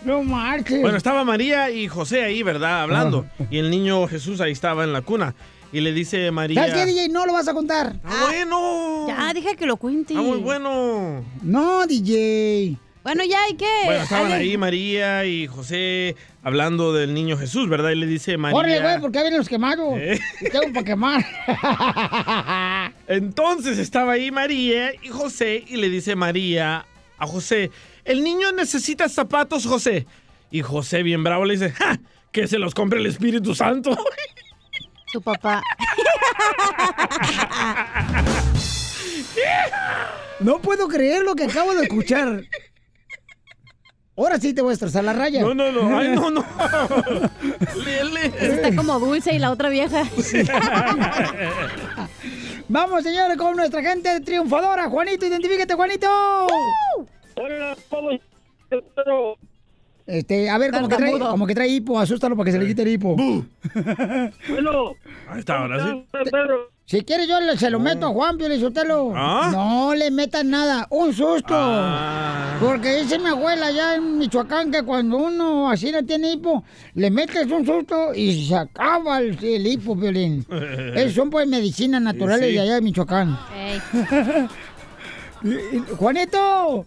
[0.04, 0.80] No marches.
[0.82, 2.82] Bueno, estaba María y José ahí, ¿verdad?
[2.82, 3.26] Hablando.
[3.50, 5.34] Y el niño Jesús ahí estaba en la cuna.
[5.72, 6.60] Y le dice María.
[6.60, 7.08] ¿Sabes qué, DJ?
[7.08, 7.96] No lo vas a contar.
[8.04, 9.08] ¡Ah, bueno!
[9.08, 10.14] Ya, dije que lo cuente.
[10.14, 11.24] Está muy bueno.
[11.42, 12.76] No, DJ.
[13.06, 13.70] Bueno, ya, ¿y qué?
[13.84, 17.90] Bueno, estaban ahí María y José hablando del niño Jesús, ¿verdad?
[17.90, 18.58] Y le dice María.
[18.58, 19.96] Órale, güey, porque ahí vienen los quemados.
[19.96, 20.18] ¿Eh?
[20.40, 21.24] Y tengo para quemar.
[23.06, 26.84] Entonces estaba ahí María y José y le dice María
[27.16, 27.70] a José,
[28.04, 30.04] el niño necesita zapatos, José.
[30.50, 32.00] Y José, bien bravo, le dice, ¡Ja!
[32.32, 33.96] Que se los compre el Espíritu Santo.
[35.12, 35.62] Su papá.
[40.38, 42.42] No puedo creer lo que acabo de escuchar.
[44.16, 45.42] Ahora sí te voy a destrozar la raya.
[45.42, 45.98] No, no, no.
[45.98, 46.42] Ay, no, no.
[47.84, 48.32] Lele.
[48.40, 50.04] Está como dulce y la otra vieja.
[52.68, 54.88] Vamos, señores, con nuestra gente triunfadora.
[54.88, 56.08] Juanito, identifícate, Juanito.
[57.36, 57.76] Hola,
[60.06, 62.66] Este, a ver, como que, trae, como que trae hipo, asústalo para que se le
[62.66, 63.16] quite el hipo.
[64.48, 64.92] Bueno.
[65.28, 66.04] Ahí está, ahora sí.
[66.84, 69.12] Si quiere yo le- se lo meto a Juan, Pio Sotelo.
[69.16, 69.50] ¿Ah?
[69.52, 71.52] No le metas nada, un susto.
[71.52, 72.56] Ah.
[72.60, 76.62] Porque dice mi abuela allá en Michoacán que cuando uno así no tiene hipo,
[76.94, 80.46] le metes un susto y se acaba el, el hipo, Piolín.
[80.94, 82.54] Esos son pues medicinas naturales Sí.
[82.54, 83.36] de allá de Michoacán.
[85.98, 86.86] ¡Juanito!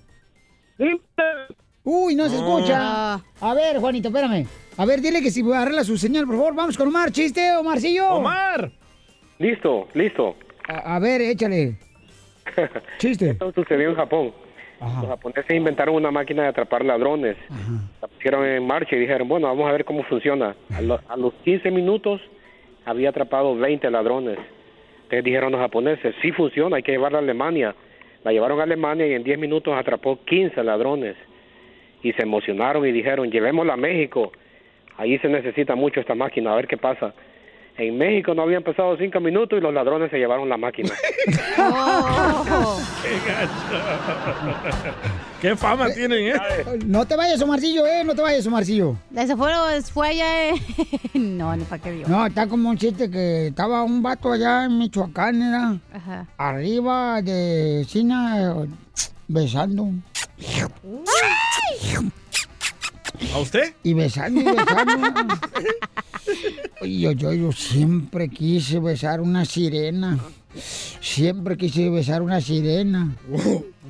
[1.92, 2.58] Uy, no se No.
[2.60, 3.14] escucha.
[3.16, 4.46] A ver, Juanito, espérame.
[4.78, 6.54] A ver, dile que si arregla su señal, por favor.
[6.56, 7.12] Vamos con Omar.
[7.12, 8.10] ¿Chiste, Omarcillo?
[8.10, 8.70] ¡Omar!
[9.40, 10.36] Listo, listo.
[10.68, 11.78] A, a ver, échale.
[13.00, 13.32] Chiste.
[13.32, 14.32] Esto sucedió en Japón.
[14.80, 17.36] Los japoneses inventaron una máquina de atrapar ladrones.
[18.02, 20.56] La pusieron en marcha y dijeron, bueno, vamos a ver cómo funciona.
[20.74, 22.22] A, lo- a los 15 minutos
[22.86, 24.38] había atrapado 20 ladrones.
[25.04, 27.76] Entonces dijeron los japoneses, sí funciona, hay que llevarla a Alemania.
[28.24, 31.16] La llevaron a Alemania y en 10 minutos atrapó 15 ladrones.
[32.04, 34.32] Y se emocionaron y dijeron, llevémosla a México.
[34.98, 37.14] Ahí se necesita mucho esta máquina, a ver qué pasa.
[37.78, 40.90] En México no habían pasado 5 minutos y los ladrones se llevaron la máquina.
[41.26, 42.80] ¡Qué gacho!
[45.42, 46.40] ¡Qué fama tienen, eh!
[46.86, 48.04] No te vayas, Omarcillo, eh.
[48.04, 48.98] No te vayas, Omarcillo.
[49.16, 49.52] Ese fue,
[49.94, 50.54] fue allá, eh.
[51.14, 52.10] No, ni para qué digo.
[52.10, 56.28] No, está como un chiste que estaba un vato allá en Michoacán, era Ajá.
[56.38, 58.66] arriba de China
[59.30, 59.88] besando.
[63.34, 63.74] ¿A usted?
[63.84, 64.94] Y besando y besando.
[66.82, 70.18] Y yo, yo, yo siempre quise besar una sirena.
[71.02, 73.16] Siempre quise besar una sirena.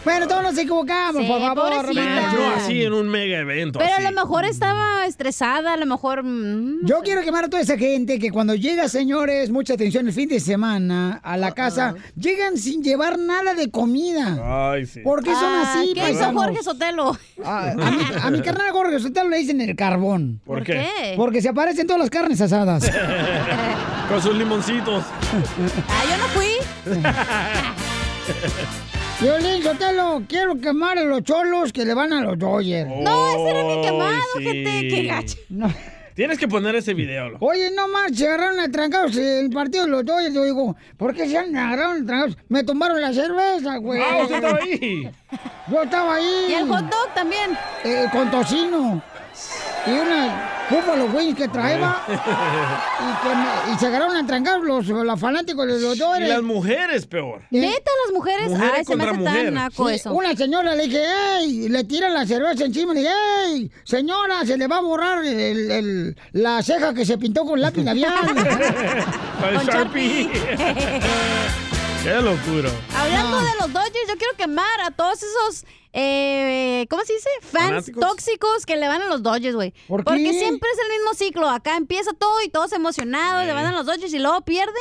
[0.04, 1.92] Bueno, todos nos equivocamos, Sí, por favor.
[1.94, 3.78] Yo así en un mega evento.
[3.78, 4.04] Pero a así.
[4.04, 6.22] lo mejor estaba estresada, a lo mejor...
[6.22, 10.14] mm, Yo quiero quemar a toda esa gente que cuando llega, señores, mucha atención el
[10.14, 14.70] fin de semana a la casa, llegan sin llevar nada de comida.
[14.72, 15.00] Ay, sí.
[15.00, 16.32] ¿Por qué son Ah, así, ¿Qué hizo?
[16.32, 17.18] Jorge Sotelo?
[17.44, 20.40] Ah, a, mi, a mi carnal Jorge Sotelo le dicen el carbón.
[20.46, 20.72] ¿Por qué?
[20.98, 21.14] qué?
[21.16, 22.90] Porque se aparecen todas las carnes asadas.
[24.08, 25.04] Con sus limoncitos.
[25.88, 26.46] Ah, yo no fui.
[29.20, 32.88] Violín Sotelo, quiero quemar a los cholos que le van a los Dodgers.
[33.02, 34.44] No, ese era mi quemado, sí.
[34.44, 34.88] gente.
[34.88, 35.36] Qué gacho.
[36.14, 37.28] Tienes que poner ese video.
[37.28, 37.46] loco.
[37.46, 40.34] Oye, no más, se agarraron a trancados el partido de los Dodgers.
[40.34, 42.38] Yo digo, ¿por qué se han agarraron a trancados?
[42.48, 44.00] Me tomaron la cerveza, güey.
[44.00, 45.10] Ah, usted estaba ahí.
[45.70, 46.46] Yo estaba ahí.
[46.48, 47.50] Y el hot dog también.
[47.84, 49.02] Eh, con tocino.
[49.86, 52.02] Y una Buffalo Wings que traeba.
[52.06, 52.12] y,
[53.28, 56.28] que me- y se agarraron a trancados los, los fanáticos de los Y Dodgers.
[56.28, 57.42] las mujeres peor.
[57.50, 58.50] Neta, las mujeres.
[58.50, 59.44] Mujer Ay, se me hace mujer.
[59.46, 60.12] tan naco Sí, eso.
[60.12, 61.02] Una señora le dije,
[61.38, 61.68] ¡ey!
[61.70, 62.92] Le tiran la cerveza encima.
[62.94, 63.12] Le dije,
[63.46, 63.70] ¡ey!
[63.84, 67.82] Señora, se le va a borrar el- el- la ceja que se pintó con lápiz
[67.82, 68.12] labial.
[69.40, 70.30] Con Con Sharpie.
[72.02, 72.70] Qué locura.
[72.96, 73.46] Hablando No.
[73.46, 77.28] de los Dodgers, yo quiero quemar a todos esos, eh, ¿cómo se dice?
[77.42, 78.00] Fans ¿Fanáticos?
[78.00, 79.72] tóxicos que le van a los Dodgers, güey.
[79.86, 81.48] ¿Por Porque siempre es el mismo ciclo.
[81.48, 84.74] Acá empieza todo y todos emocionados, le van a los Dodgers y luego pierden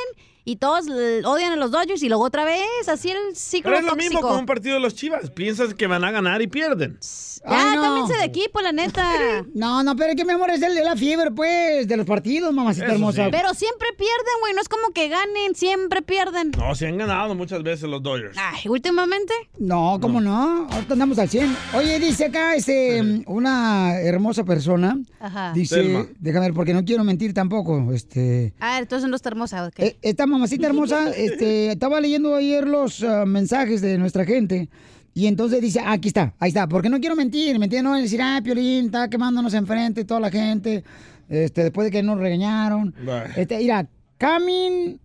[0.52, 0.86] y todos
[1.26, 4.14] odian a los Dodgers y luego otra vez, así el ciclo Pero es lo tóxico.
[4.16, 5.30] mismo con un partido de los Chivas.
[5.30, 6.98] Piensas que van a ganar y pierden.
[7.02, 7.82] Ya, Ay, no.
[7.84, 9.08] cámbiense de equipo, la neta.
[9.54, 12.06] No, no, pero es que mi amor es el de la fiebre, pues, de los
[12.06, 13.26] partidos, mamacita Eso hermosa.
[13.26, 13.30] sí.
[13.32, 14.54] Pero siempre pierden, güey.
[14.54, 16.52] No es como que ganen, siempre pierden.
[16.58, 18.38] No, se han ganado muchas veces los Dodgers.
[18.38, 19.34] Ay, últimamente.
[19.58, 20.68] No, ¿cómo no?
[20.70, 21.56] Ahorita andamos al 100.
[21.76, 24.98] Oye, dice acá este, una hermosa persona.
[25.20, 25.52] Ajá.
[25.54, 26.08] Dice, Telma.
[26.20, 27.92] déjame ver, porque no quiero mentir tampoco.
[27.94, 29.66] Este, A ver, entonces no está hermosa.
[29.68, 29.80] ok.
[29.80, 34.70] eh, esta mamacita hermosa, este, estaba leyendo ayer los ah, mensajes de nuestra gente.
[35.14, 38.04] Y entonces dice, ah, aquí está, ahí está, porque no quiero mentir, mentir no es
[38.04, 40.84] decir, ah, Piolín, está quemándonos enfrente toda la gente,
[41.28, 42.94] este, después de que nos regañaron.
[43.06, 43.26] Bah.
[43.36, 45.00] Este, mira, Camin,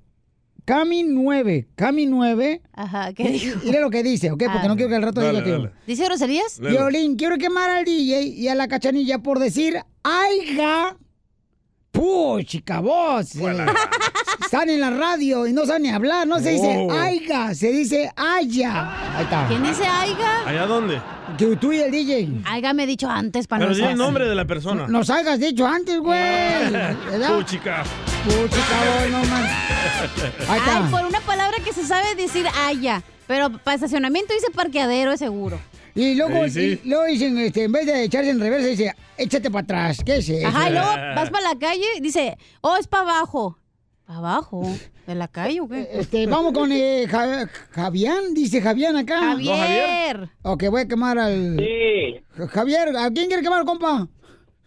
[0.65, 3.59] Camin 9, Camin 9, Ajá, ¿qué dijo?
[3.65, 4.45] mire lo que dice, ¿ok?
[4.45, 4.69] Porque Ah.
[4.69, 5.71] no quiero que al rato Dale, diga que...
[5.87, 6.61] ¿Dice groserías?
[6.61, 10.97] Violín, quiero quemar al DJ y a la cachanilla por decir, aiga,
[11.91, 13.35] puchica voz.
[13.37, 13.57] eh,
[14.55, 16.93] Están en la radio y no saben ni hablar, no se dice Oh.
[16.93, 19.17] aiga, se dice aya.
[19.17, 19.49] Ahí está.
[19.49, 20.47] ¿Quién dice Aiga?
[20.47, 21.03] ¿Allá dónde?
[21.37, 22.29] Que tú y el DJ.
[22.45, 24.87] Aiga me he dicho antes para Pero no di el nombre de la persona.
[24.87, 26.21] Nos hayas dicho antes, güey.
[26.71, 27.37] ¿Verdad?
[27.37, 27.83] Puchica.
[28.25, 29.45] Puchica voz, no man.
[30.49, 33.03] Ahí Ay, por una palabra que se sabe decir Aya.
[33.27, 35.59] Pero para estacionamiento dice parqueadero, es seguro.
[35.97, 36.81] Y luego, Sí, sí.
[36.85, 39.99] y luego dicen, este, en vez de echarse en reversa, dice, échate para atrás.
[40.07, 40.47] ¿Qué es eso?
[40.47, 40.87] Ajá, y luego
[41.17, 43.59] vas para la calle y dice, oh, es para abajo.
[44.07, 44.63] ¿Para abajo?
[45.07, 45.89] ¿De la calle o qué?
[45.93, 49.19] Este, vamos con eh, Ja- Javián, dice Javián acá.
[49.19, 50.29] Javier.
[50.43, 51.57] Ok, voy a quemar al...
[51.59, 52.21] Sí.
[52.51, 54.07] Javier, ¿a quién quiere quemar, compa?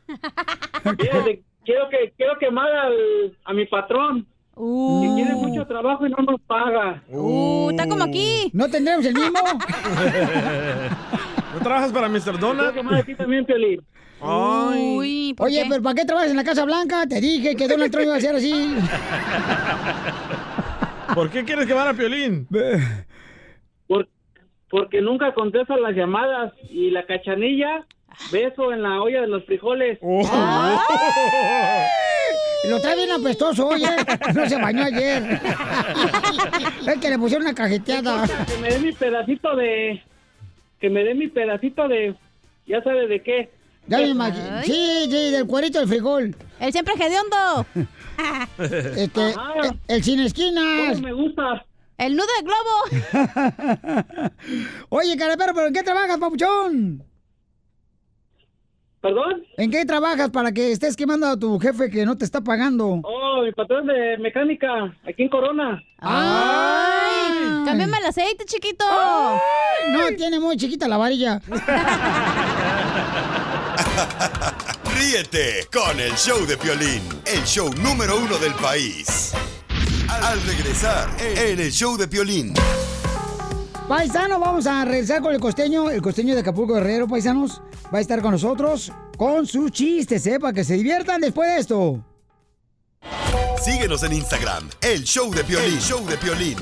[1.00, 4.26] Fíjate, quiero que quiero quemar al, a mi patrón.
[4.56, 7.04] Que tiene mucho trabajo y no nos paga.
[7.10, 8.50] Uh, está como aquí.
[8.54, 9.40] ¿No tendremos el mismo?
[11.54, 12.22] ¿No trabajas para Mr.
[12.24, 12.74] Quiero Donut?
[12.74, 13.82] quemar a ti también, Piolín.
[14.22, 14.96] Ay.
[14.98, 15.70] Uy, ¿por Oye, qué?
[15.70, 17.06] pero ¿para qué trabajas en la Casa Blanca?
[17.08, 18.52] Te dije que Donald Trump iba a ser así.
[21.14, 22.48] ¿Por qué quieres quemar a Piolín?
[23.88, 24.08] Por-
[24.70, 27.86] porque nunca contesta las llamadas y la cachanilla,
[28.32, 29.98] beso en la olla de los frijoles.
[30.02, 30.28] Oh.
[32.70, 33.88] Lo trae bien apestoso, oye.
[34.36, 35.40] No se bañó ayer.
[36.88, 38.26] Es que le pusieron una cajeteada.
[38.46, 40.02] Que me dé mi pedacito de...
[40.80, 42.16] Que me dé mi pedacito de...
[42.66, 43.50] Ya sabe de qué.
[43.88, 44.62] Ya me imagino.
[44.64, 46.36] Sí, sí, del cuerito del frijol.
[46.60, 47.66] El siempre hediondo.
[48.58, 49.76] Este, Ajá.
[49.88, 50.96] el, sin esquinas.
[50.96, 51.64] ¿Cómo me gusta?
[52.00, 54.26] El nudo de globo.
[54.90, 57.04] Oye, carapero, ¿pero en qué trabajas, papuchón?
[59.02, 59.44] ¿Perdón?
[59.58, 63.02] ¿En qué trabajas para que estés quemando a tu jefe que no te está pagando?
[63.04, 65.84] Oh, mi patrón de mecánica, aquí en Corona.
[66.00, 67.64] ¡Ay!
[67.66, 68.84] ¡Cámbiame el aceite, chiquito!
[69.92, 71.40] No, tiene muy chiquita la varilla.
[74.96, 79.34] Ríete con el show de Piolín, el show número uno del país.
[80.10, 82.54] Al regresar, en el show de Piolín.
[83.88, 87.62] Paisano, vamos a regresar con el costeño, el costeño de Acapulco Guerrero, paisanos.
[87.94, 90.40] Va a estar con nosotros con sus chistes, ¿eh?
[90.40, 92.04] Para que se diviertan después de esto.
[93.64, 96.58] Síguenos en Instagram, el show de Piolín, el show de Piolín.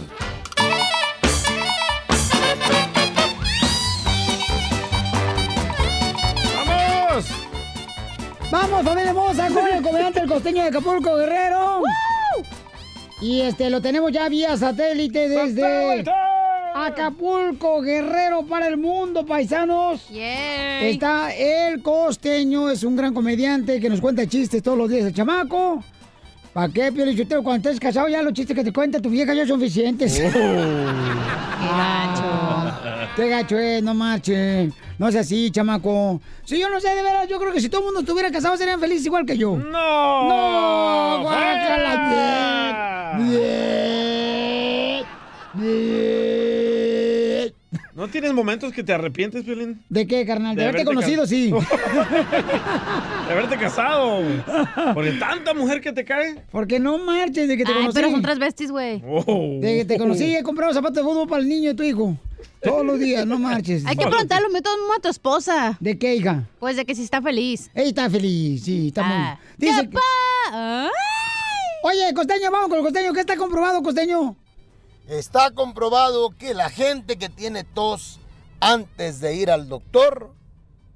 [8.56, 11.82] Vamos, familia hermosa, con el comediante el costeño de Acapulco Guerrero.
[13.22, 16.06] Y este lo tenemos ya vía satélite desde
[16.74, 20.08] Acapulco Guerrero para el mundo, paisanos.
[20.90, 25.14] Está el costeño, es un gran comediante que nos cuenta chistes todos los días, el
[25.14, 25.84] chamaco.
[26.56, 27.44] ¿Para qué, Pio Lichotero?
[27.44, 30.14] Cuando estés casado ya los chistes que te cuenta tu vieja ya son suficientes.
[30.22, 30.30] Qué
[31.76, 32.72] gacho.
[33.18, 34.72] Qué gacho es, no marche.
[34.98, 36.22] No es así, chamaco.
[36.46, 38.56] Si yo no sé, de veras, yo creo que si todo el mundo estuviera casado
[38.56, 39.58] serían felices igual que yo.
[39.58, 40.30] ¡No!
[40.30, 41.24] ¡No!
[41.24, 43.18] ¡Guácala!
[43.18, 43.32] Bien.
[43.32, 45.06] Bien.
[45.56, 45.95] Bien.
[48.06, 49.82] ¿No tienes momentos que te arrepientes, Piolín?
[49.90, 50.56] ¿De qué, carnal?
[50.56, 51.52] De, De haberte haberte conocido, sí.
[53.28, 54.22] De haberte casado.
[54.94, 56.44] Porque tanta mujer que te cae.
[56.52, 57.96] Porque no marches de que te Ay, conocí.
[57.96, 59.02] pero son tres besties, güey.
[59.08, 59.58] Oh.
[59.60, 62.16] De que te conocí, he comprado zapatos de fútbol para el niño de tu hijo.
[62.62, 63.84] Todos los días, no marches.
[63.88, 65.76] Hay que preguntarle un método a tu esposa.
[65.80, 66.44] ¿De qué, hija?
[66.60, 67.72] Pues de que si está feliz.
[67.74, 69.40] Ella está feliz, sí, está Ah.
[69.58, 69.68] muy...
[69.68, 69.90] Dice...
[71.82, 73.14] Oye, Costeño, vamos con el Costeño.
[73.14, 74.36] ¿Qué está comprobado, Costeño?
[75.08, 78.20] Está comprobado que la gente que tiene tos
[78.60, 80.32] antes de ir al doctor,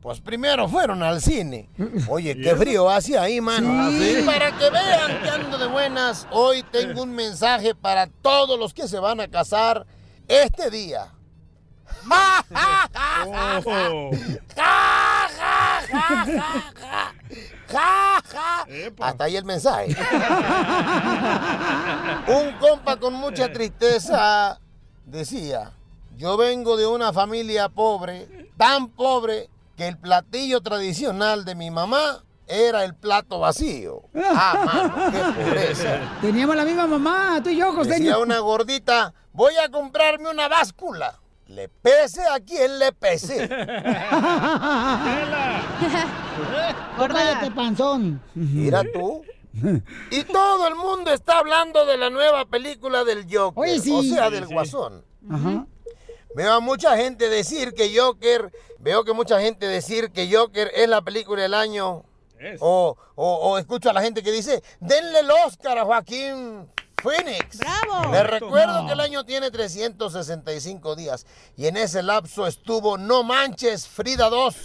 [0.01, 1.69] pues primero fueron al cine.
[2.09, 3.91] Oye, qué frío hace ahí, mano.
[3.91, 4.17] Sí.
[4.19, 8.73] Y para que vean que ando de buenas, hoy tengo un mensaje para todos los
[8.73, 9.85] que se van a casar
[10.27, 11.13] este día.
[13.31, 14.11] Oh.
[17.71, 18.65] Ja, ja.
[18.99, 19.95] Hasta ahí el mensaje.
[22.27, 24.59] Un compa con mucha tristeza
[25.05, 25.71] decía,
[26.17, 32.23] yo vengo de una familia pobre, tan pobre que el platillo tradicional de mi mamá
[32.47, 34.01] era el plato vacío.
[34.15, 35.99] Ah, mano, qué pobreza.
[36.21, 37.97] Teníamos la misma mamá, tú y yo, Costeño.
[37.99, 41.19] Decía una gordita, voy a comprarme una báscula.
[41.47, 43.47] Le pese a quien le pese.
[46.97, 48.21] Cállate, panzón.
[48.35, 49.21] Mira tú.
[50.11, 53.53] Y todo el mundo está hablando de la nueva película del Joker.
[53.63, 53.91] Oye, sí.
[53.91, 54.53] O sea, del sí.
[54.53, 55.03] Guasón.
[55.29, 55.65] Ajá.
[56.35, 60.87] Veo a mucha gente decir que Joker, veo que mucha gente decir que Joker es
[60.87, 62.03] la película del año.
[62.61, 66.69] O, o- o escucho a la gente que dice, denle el Oscar a Joaquín
[67.03, 67.57] Phoenix.
[67.57, 68.13] ¡Bravo!
[68.13, 71.25] Les recuerdo que el año tiene 365 días
[71.57, 74.55] y en ese lapso estuvo No Manches Frida 2,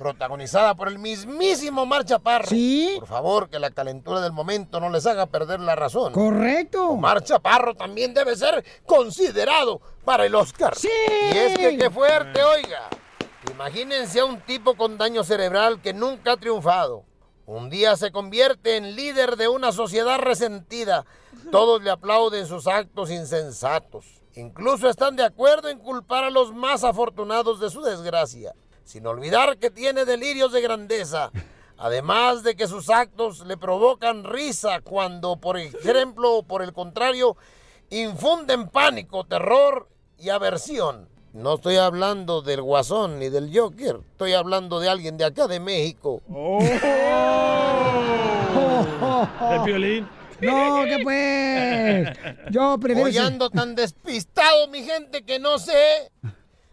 [0.00, 2.46] protagonizada por el mismísimo Mar Chaparro.
[2.46, 2.96] Sí.
[2.98, 6.14] Por favor, que la calentura del momento no les haga perder la razón.
[6.14, 6.88] Correcto.
[6.88, 10.74] Omar Chaparro también debe ser considerado para el Oscar.
[10.74, 10.88] Sí.
[11.34, 12.88] Y es que qué fuerte, oiga.
[13.50, 17.04] Imagínense a un tipo con daño cerebral que nunca ha triunfado.
[17.44, 21.04] Un día se convierte en líder de una sociedad resentida.
[21.52, 24.06] Todos le aplauden sus actos insensatos.
[24.34, 29.58] Incluso están de acuerdo en culpar a los más afortunados de su desgracia, sin olvidar
[29.58, 31.30] que tiene delirios de grandeza.
[31.78, 37.36] Además de que sus actos le provocan risa cuando, por ejemplo, o por el contrario,
[37.88, 39.88] infunden pánico, terror
[40.18, 41.08] y aversión.
[41.32, 45.60] No estoy hablando del guasón ni del Joker, estoy hablando de alguien de acá de
[45.60, 46.20] México.
[49.50, 50.08] De Piolín.
[50.40, 52.34] No, ¿qué pues?
[52.50, 53.08] Yo prefiero...
[53.08, 56.10] Hoy ando tan despistado, mi gente, que no sé,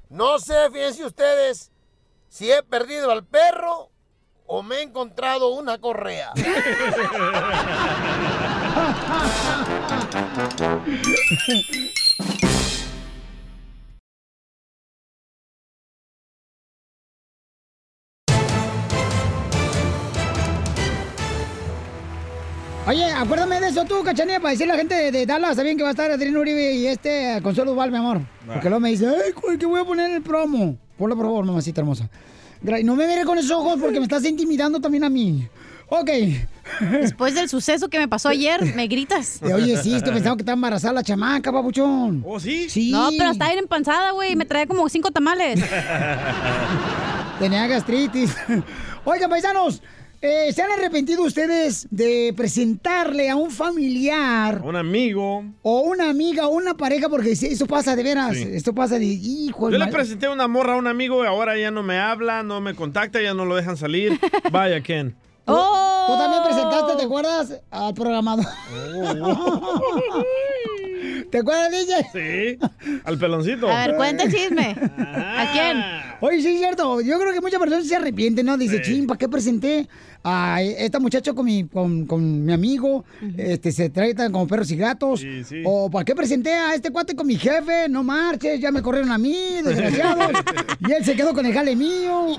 [0.10, 1.72] no sé, fíjense ustedes,
[2.38, 3.90] si he perdido al perro
[4.46, 6.34] o me he encontrado una correa.
[22.86, 25.82] Oye, acuérdame de eso tú, cachanilla, para decirle a la gente de, Dallas, bien que
[25.82, 28.22] va a estar Adrián Uribe y este Consuelo Duval, mi amor.
[28.46, 30.78] Porque luego me dice, ay, ¿cuál que voy a poner en el promo?
[30.98, 32.10] Ponlo, por favor, mamacita hermosa.
[32.84, 35.48] No me mire con esos ojos porque me estás intimidando también a mí.
[35.90, 36.10] Ok.
[36.92, 39.40] Después del suceso que me pasó ayer, me gritas.
[39.42, 42.24] Oye, sí, estoy pensando que está embarazada la chamaca, papuchón.
[42.26, 42.70] ¿Oh, sí?
[42.70, 42.92] Sí.
[42.92, 44.36] No, pero está bien empanzada, güey.
[44.36, 45.64] Me trae como cinco tamales.
[47.40, 48.36] Tenía gastritis.
[49.06, 49.82] Oigan, paisanos,
[50.22, 55.44] eh, ¿se han arrepentido ustedes de presentarle a un familiar Un amigo.
[55.62, 57.10] o una amiga o una pareja?
[57.10, 58.36] Porque eso pasa de veras.
[58.36, 58.48] Sí.
[58.52, 59.70] Esto pasa de hijo.
[59.70, 62.44] Yo le mal- presenté una morra a un amigo y ahora ya no me habla,
[62.44, 64.20] no me contacta, ya no lo dejan salir.
[64.52, 65.16] Vaya, Ken.
[65.46, 66.46] ¿Tú, tú también Oh.
[66.46, 67.62] presentaste, ¿te acuerdas?
[67.72, 68.46] Al programador.
[71.30, 72.08] ¿Te acuerdas, DJ?
[72.14, 73.70] Sí, al peloncito.
[73.70, 74.76] A ver, cuenta el chisme.
[74.98, 75.78] ¿A quién?
[76.22, 77.02] Oye, sí, es cierto.
[77.02, 78.58] Yo creo que muchas personas se arrepienten, ¿no?
[78.58, 79.88] Dice, ching, ¿para qué presenté
[80.24, 83.04] a esta muchacha con mi, con, con mi amigo?
[83.38, 85.20] este, se tratan como perros y gatos.
[85.20, 85.64] Sí, sí.
[85.66, 87.88] O ¿para qué presenté a este cuate con mi jefe?
[87.90, 90.32] No marches, ya me corrieron a mí, desgraciados.
[90.88, 92.38] y él se quedó con el jale mío.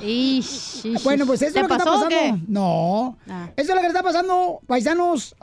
[1.04, 2.42] bueno, pues eso ¿Te es lo que está pasó pasando.
[2.48, 3.18] No.
[3.28, 3.50] Ah.
[3.56, 5.34] Eso es lo que está pasando, paisanos.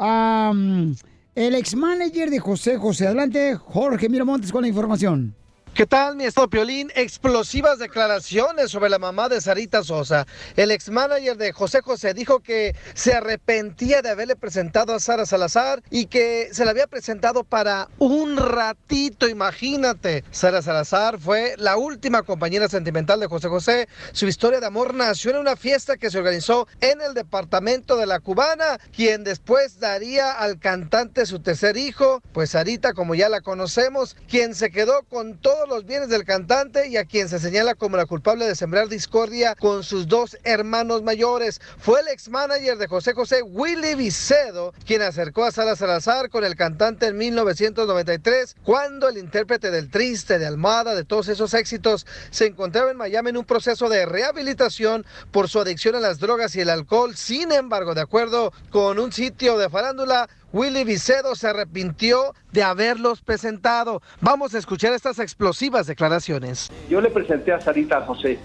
[1.36, 3.08] El ex manager de José José.
[3.08, 5.36] Adelante, Jorge Miramontes con la información.
[5.76, 6.90] ¿Qué tal, mi estado Piolín?
[6.96, 10.26] Explosivas declaraciones sobre la mamá de Sarita Sosa.
[10.56, 15.26] El ex manager de José José dijo que se arrepentía de haberle presentado a Sara
[15.26, 20.24] Salazar y que se la había presentado para un ratito, imagínate.
[20.32, 23.90] Sara Salazar fue la última compañera sentimental de José José.
[24.14, 28.06] Su historia de amor nació en una fiesta que se organizó en el departamento de
[28.06, 33.42] la Cubana, quien después daría al cantante su tercer hijo, pues Sarita, como ya la
[33.42, 35.38] conocemos, quien se quedó con
[35.68, 39.56] los bienes del cantante y a quien se señala como la culpable de sembrar discordia
[39.56, 41.60] con sus dos hermanos mayores.
[41.78, 46.44] Fue el ex manager de José José, Willy Vicedo, quien acercó a Sara Salazar con
[46.44, 52.06] el cantante en 1993, cuando el intérprete del triste, de Almada, de todos esos éxitos,
[52.30, 56.56] se encontraba en Miami en un proceso de rehabilitación por su adicción a las drogas
[56.56, 57.16] y el alcohol.
[57.16, 63.20] Sin embargo, de acuerdo con un sitio de farándula, Willy Vicedo se arrepintió de haberlos
[63.20, 64.02] presentado.
[64.22, 66.72] Vamos a escuchar estas explosivas declaraciones.
[66.90, 68.40] Yo le presenté a Sarita a José.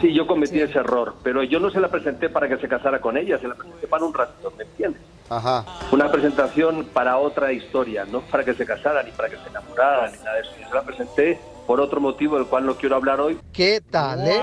[0.00, 3.02] Sí, yo cometí ese error, pero yo no se la presenté para que se casara
[3.02, 5.02] con ella, se la presenté para un ratito, ¿me entiendes?
[5.28, 5.66] Ajá.
[5.92, 10.10] Una presentación para otra historia, no para que se casara, ni para que se enamorara,
[10.10, 10.52] ni nada de eso.
[10.58, 13.38] Yo se la presenté por otro motivo del cual no quiero hablar hoy.
[13.52, 14.40] ¿Qué tal, eh?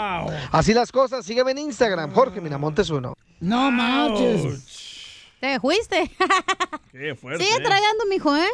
[0.52, 3.16] Así las cosas, sígueme en Instagram, Jorge Miramontes uno.
[3.40, 4.87] No manches.
[5.40, 6.12] Te fuiste.
[6.92, 7.44] Qué fuerte.
[7.44, 7.64] Sigue ¿eh?
[7.64, 8.48] tragando, mijo, ¿eh?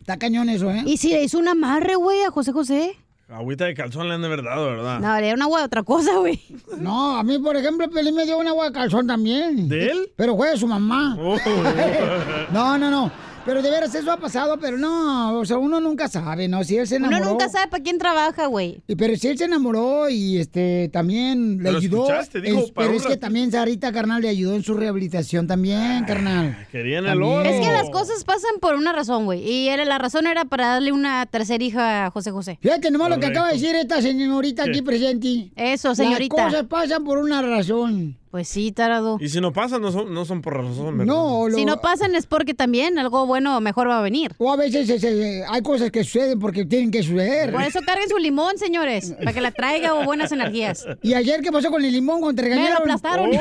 [0.00, 0.82] Está cañón eso, ¿eh?
[0.86, 2.96] ¿Y si le hizo un amarre, güey, a José José?
[3.28, 5.00] Agüita de calzón le han de verdad, ¿verdad?
[5.00, 6.40] No, era una agua de otra cosa, güey.
[6.78, 9.68] No, a mí, por ejemplo, Pelín me dio un agua de calzón también.
[9.68, 10.12] ¿De él?
[10.16, 11.14] Pero fue de su mamá.
[11.20, 11.36] Oh.
[12.52, 13.12] no, no, no.
[13.48, 16.62] Pero de veras eso ha pasado, pero no, o sea, uno nunca sabe, ¿no?
[16.64, 17.30] Si él se Uno enamoró.
[17.30, 18.82] nunca sabe para quién trabaja, güey.
[18.86, 22.02] Y pero si él se enamoró y este también le Pero ayudó.
[22.02, 22.42] escuchaste,
[22.74, 26.66] pero es que también Sarita, carnal, le ayudó en su rehabilitación también, carnal.
[26.70, 27.32] Querían el También.
[27.38, 27.48] oro.
[27.48, 29.40] Es que las cosas pasan por una razón, güey.
[29.50, 32.58] Y era, la razón era para darle una tercera hija a José José.
[32.60, 35.52] Fíjate nomás lo que acaba de decir esta señorita aquí presente.
[35.56, 36.36] Eso, señorita.
[36.36, 38.18] Las cosas pasan por una razón.
[38.30, 39.16] Pues sí, tarado.
[39.20, 41.12] Y si no pasa, no son, no son por razón, ¿verdad?
[41.14, 44.34] No, lo- Si no pasan es porque también algo bueno mejor va a venir.
[44.36, 47.50] O a veces este, hay cosas que suceden porque tienen que suceder.
[47.52, 50.84] Por eso carguen su limón, señores, para que la traiga o buenas energías.
[51.02, 52.82] ¿Y ayer qué pasó con el limón cuando te Me lo regañaron?
[52.82, 53.30] aplastaron.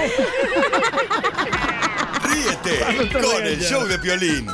[2.23, 4.47] Ríete con el show de Piolín,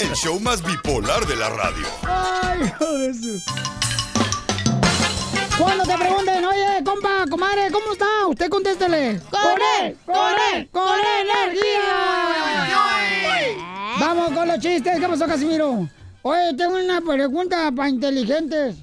[0.00, 1.86] el, show más bipolar de la radio.
[2.02, 3.40] Ay, hijo de su-
[5.58, 8.06] Cuando te pregunten, oye, compa, comadre, ¿cómo está?
[8.28, 9.20] Usted contéstele.
[9.30, 9.96] ¡Con él!
[10.04, 10.16] ¡Con
[10.54, 10.68] él!
[10.72, 10.82] ¡Con
[11.20, 11.82] energía!
[14.00, 14.98] Vamos con los chistes.
[14.98, 15.88] ¿Qué pasó, Casimiro?
[16.22, 18.76] Oye, tengo una pregunta para inteligentes.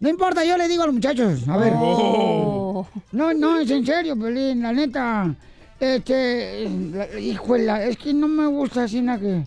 [0.00, 1.46] No importa, yo le digo a los muchachos.
[1.48, 1.72] A ver.
[1.76, 2.86] Oh.
[3.12, 5.34] No, no, es en serio, Pelín, la neta.
[5.78, 9.44] Este, la- híjole, es que no me gusta así nada que...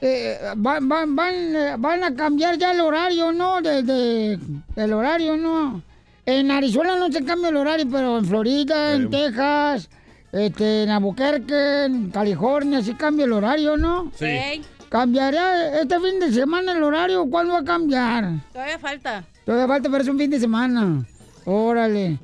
[0.00, 3.60] eh, van, van, van, eh, van a cambiar ya el horario, ¿no?
[3.60, 4.38] De, de-
[4.76, 5.82] el horario, ¿no?
[6.24, 9.88] En Arizona no se cambia el horario, pero en Florida, en Texas,
[10.30, 14.12] este, en Albuquerque, en California, sí cambia el horario, ¿no?
[14.16, 14.62] Sí.
[14.88, 17.26] ¿Cambiará este fin de semana el horario?
[17.28, 18.30] ¿Cuándo va a cambiar?
[18.52, 19.24] Todavía falta.
[19.44, 21.04] Todavía falta, pero es un fin de semana.
[21.44, 22.18] Órale.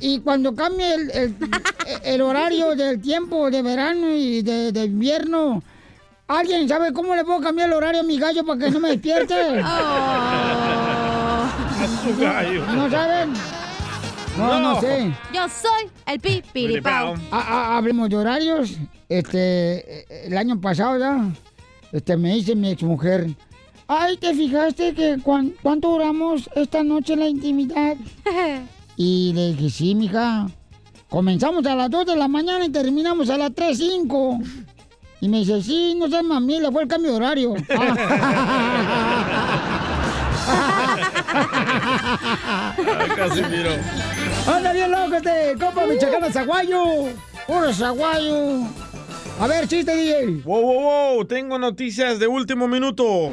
[0.00, 1.34] Y, cuando cambie el, el-
[2.04, 5.62] el horario del tiempo de verano y de, de invierno,
[6.26, 8.88] ¿alguien sabe cómo le puedo cambiar el horario a mi gallo para que no me
[8.88, 9.34] despierte?
[12.18, 12.66] Gallo.
[12.74, 13.32] ¿No saben?
[14.36, 14.80] No, no, No.
[14.80, 15.12] sé.
[15.32, 17.14] Yo soy el pipiripao.
[17.30, 18.76] Ah, ah, hablemos de horarios.
[19.08, 21.24] Este, eh, el año pasado ya,
[21.92, 23.28] este, me dice mi exmujer,
[23.88, 27.96] ay, ¿te fijaste que cuán- cuánto duramos esta noche en la intimidad?
[29.00, 30.48] Y le dije, sí, mija.
[31.08, 34.42] comenzamos a las 2 de la mañana y terminamos a las 3.05.
[35.20, 37.54] Y me dice, sí, no seas mami, le fue el cambio de horario.
[42.98, 43.70] Ay, Casimiro.
[44.46, 46.84] Anda bien loco este compa michoacano zaguayo.
[47.46, 48.66] Puro zaguayo.
[49.40, 50.42] A ver, chiste, DJ.
[50.44, 51.24] Wow, wow, wow.
[51.24, 53.32] Tengo noticias de último minuto.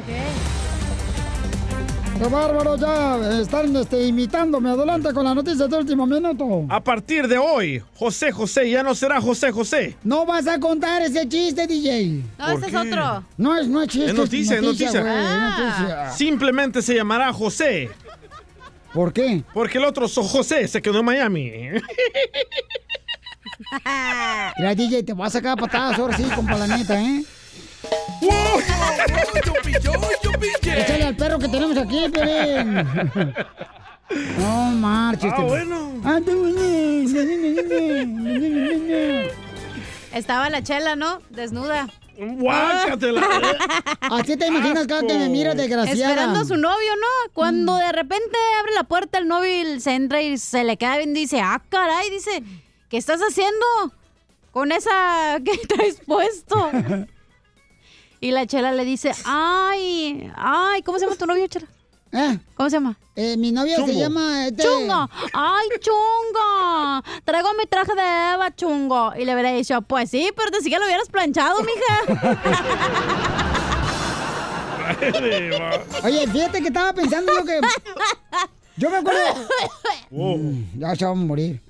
[2.18, 4.70] Qué bárbaro, ya están este, imitándome.
[4.70, 6.64] Adelante con la noticia de último minuto.
[6.70, 9.96] A partir de hoy, José José ya no será José José.
[10.02, 12.22] No vas a contar ese chiste, DJ.
[12.38, 13.24] No, este es otro.
[13.36, 14.06] No es, no es chiste.
[14.08, 15.02] Es noticia, es noticia.
[15.04, 15.56] Ah.
[15.58, 16.10] noticia.
[16.12, 17.90] Simplemente se llamará José.
[18.96, 19.42] ¿Por qué?
[19.52, 21.52] Porque el otro so- José se quedó en Miami.
[24.56, 27.22] Mira, DJ, te voy a sacar patadas ahora sí, compa, la neta, ¿eh?
[30.62, 32.74] Échale al perro que tenemos aquí, Pelín.
[34.38, 35.30] No marches.
[35.36, 36.00] Ah, bueno.
[40.16, 41.20] Estaba la chela, ¿no?
[41.28, 41.88] Desnuda.
[42.16, 43.20] Guácatela.
[44.00, 46.12] Así te imaginas cada que me mira, desgraciada.
[46.12, 47.32] Esperando a su novio, ¿no?
[47.34, 50.96] Cuando de repente abre la puerta el novio y se entra y se le queda
[50.96, 52.42] bien, dice, ah, caray, dice,
[52.88, 53.66] ¿qué estás haciendo
[54.52, 56.70] con esa que traes puesto?
[58.18, 61.66] Y la chela le dice, ay, ay, ¿cómo se llama tu novio, chela?
[62.16, 62.38] ¿Eh?
[62.54, 62.96] ¿Cómo se llama?
[63.14, 64.46] Eh, mi novio se llama...
[64.46, 64.62] Este...
[64.62, 69.12] Chungo, ay, chungo, traigo mi traje de Eva, chungo.
[69.18, 72.56] Y le hubiera dicho, pues sí, pero te sí que lo hubieras planchado, mija.
[76.04, 77.60] Oye, fíjate que estaba pensando yo que...
[78.76, 79.20] Yo me acuerdo...
[80.08, 81.60] Mm, Ya se va a morir.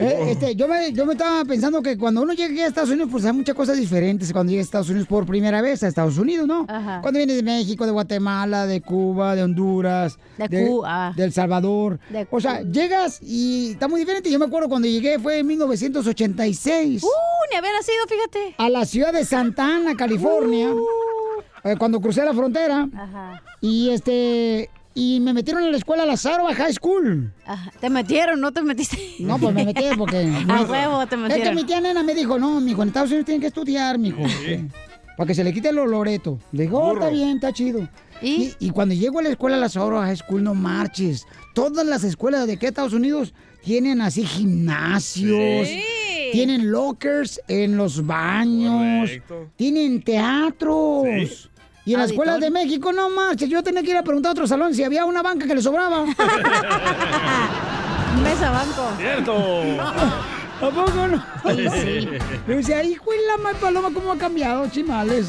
[0.00, 2.90] Eh, este, yo, me, yo me estaba pensando que cuando uno llega aquí a Estados
[2.90, 5.86] Unidos, pues hay muchas cosas diferentes cuando llega a Estados Unidos por primera vez a
[5.88, 6.66] Estados Unidos, ¿no?
[6.68, 7.00] Ajá.
[7.02, 11.12] Cuando vienes de México, de Guatemala, de Cuba, de Honduras, De Cuba.
[11.16, 12.00] de El Salvador.
[12.10, 14.28] De o sea, llegas y está muy diferente.
[14.28, 17.04] Yo me acuerdo cuando llegué, fue en 1986.
[17.04, 17.06] Uh,
[17.52, 18.54] ni había nacido, fíjate.
[18.58, 20.74] A la ciudad de Santa Ana, California.
[21.62, 22.88] eh, cuando crucé la frontera.
[22.92, 23.40] Ajá.
[23.60, 24.68] Y este.
[24.94, 27.32] Y me metieron en la escuela Lazaro High School.
[27.80, 28.96] Te metieron, no te metiste.
[29.18, 30.18] No, pues me metí porque.
[30.48, 31.54] A huevo te Es que metieron.
[31.56, 34.22] mi tía nena me dijo, no, mijo, en Estados Unidos tienen que estudiar, mijo.
[35.16, 36.38] Para que se le quite el oloreto.
[36.52, 37.88] Le digo, oh, está bien, está chido.
[38.22, 38.52] ¿Y?
[38.60, 41.26] Y, cuando llego a la escuela Lazaro High School, no marches.
[41.54, 43.34] Todas las escuelas de aquí a Estados Unidos
[43.64, 45.68] tienen así gimnasios.
[45.68, 45.82] Sí.
[46.32, 49.08] Tienen lockers en los baños.
[49.08, 49.50] Correcto.
[49.56, 51.50] Tienen teatros.
[51.86, 52.32] Y en las Auditorio.
[52.32, 53.48] escuelas de México, no marches.
[53.48, 55.62] Yo tenía que ir a preguntar a otro salón si había una banca que le
[55.62, 56.04] sobraba.
[58.22, 58.88] Mesa banco.
[58.98, 59.62] Cierto.
[59.80, 61.22] ¿A poco no?
[61.54, 62.08] Sí, sí.
[62.46, 65.28] Le decía, hijo de la mal paloma, ¿cómo ha cambiado, chimales?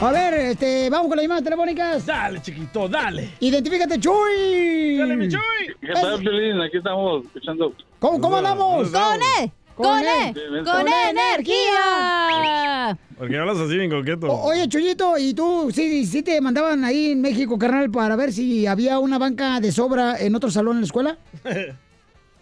[0.00, 2.04] A ver, este, vamos con las llamadas telefónicas.
[2.04, 3.30] Dale, chiquito, dale.
[3.40, 4.98] Identifícate, Chuy.
[4.98, 5.40] Dale, mi Chuy.
[5.80, 6.60] ¿Qué tal, Piolín?
[6.60, 7.72] Aquí estamos escuchando.
[7.98, 8.90] ¿Cómo, cómo andamos?
[8.90, 9.50] ¡Con E!
[9.76, 10.32] ¡Con E!
[10.64, 11.16] ¡Con bien.
[11.18, 12.96] energía!
[13.18, 14.26] Porque hablas así bien coqueto.
[14.26, 18.32] O- Oye, Chuyito, ¿y tú sí, sí te mandaban ahí en México, carnal, para ver
[18.32, 21.18] si había una banca de sobra en otro salón en la escuela?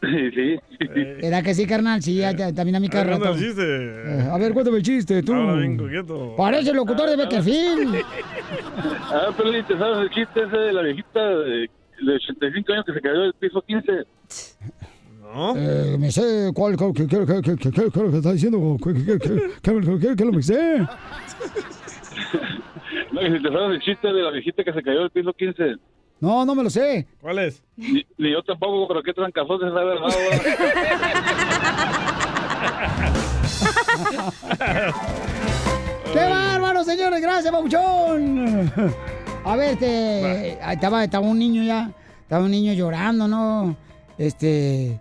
[0.05, 0.59] Sí, sí.
[1.23, 2.03] ¿Era que sí, carnal?
[2.03, 3.21] Sí, ya- ya- también a mi A ver, carnal.
[3.21, 3.63] cuéntame el chiste.
[3.65, 5.33] Eh, A ver, cuéntame el chiste, tú.
[5.33, 6.35] Habla bien coqueto.
[6.37, 7.95] Parece el locutor de Beckerfield.
[9.11, 11.71] A ver, Piolín, ¿te sabes el chiste ese de la viejita de,
[12.03, 13.93] de 85 años que se cayó del piso 15?
[15.37, 19.19] Eh, me sé cuál, cuál, qué, qué, qué, qué, qué, qué, está diciendo, qué, qué,
[19.19, 20.79] qué, qué, lo me sé.
[23.11, 25.33] No, que si te fueras el chiste de la viejita que se cayó del piso
[25.33, 25.75] 15.
[26.21, 27.09] No, no me lo sé.
[27.21, 27.65] ¿Cuál es?
[27.77, 30.09] Ni, ni yo tampoco, pero qué trancazón es la verdad
[36.13, 37.21] ¡Qué bárbaro, señores!
[37.21, 38.73] ¡Gracias, Pabuchón!
[39.45, 40.53] A ver, te...
[40.73, 41.91] Estaba, estaba un niño ya.
[42.23, 43.77] Estaba un niño llorando, ¿no?
[44.17, 45.01] Este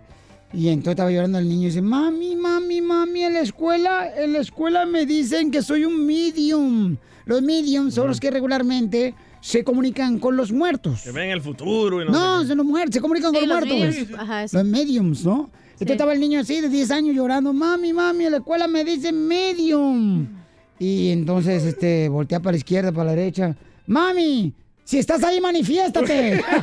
[0.56, 4.32] y entonces estaba llorando el niño y dice, mami, mami, mami, en la escuela, en
[4.32, 6.96] la escuela me dicen que soy un medium.
[7.26, 11.02] Los mediums son los que regularmente se comunican con los muertos.
[11.02, 13.60] Que ven el futuro y no, No, se no muertos, se comunican Sí, con los
[13.60, 13.96] los muertos.
[13.96, 14.58] mediums, ajá, eso.
[14.58, 15.50] Los mediums, ¿no?
[15.72, 18.84] Entonces estaba el niño así de 10 años llorando, mami, mami, en la escuela me
[18.84, 20.26] dicen medium.
[20.78, 23.56] Y entonces este voltea para la izquierda, para la derecha.
[23.86, 24.52] Mami,
[24.84, 26.42] si estás ahí, manifiéstate.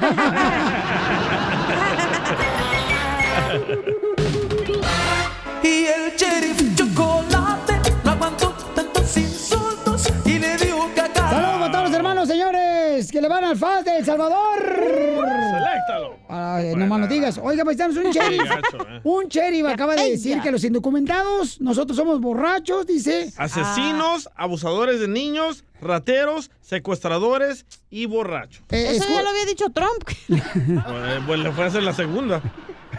[5.64, 11.30] Y el sheriff chocolate no aguantó tantos insultos y le dio cacao.
[11.30, 14.60] Saludos para todos los hermanos, señores, que le van al FAS de El Salvador.
[14.64, 16.16] Seléctalo.
[16.30, 17.40] Ay, no más digas.
[17.42, 18.42] Oiga, paisanos, un sheriff.
[18.44, 19.02] gacho, eh.
[19.04, 23.32] Un sheriff acaba de decir que los indocumentados, nosotros somos borrachos, dice.
[23.38, 28.64] Asesinos, abusadores de niños, rateros, secuestradores y borrachos.
[28.72, 30.10] Eh, Eso ya lo había dicho Trump.
[30.94, 32.42] Eh, pues le fue a hacer la segunda.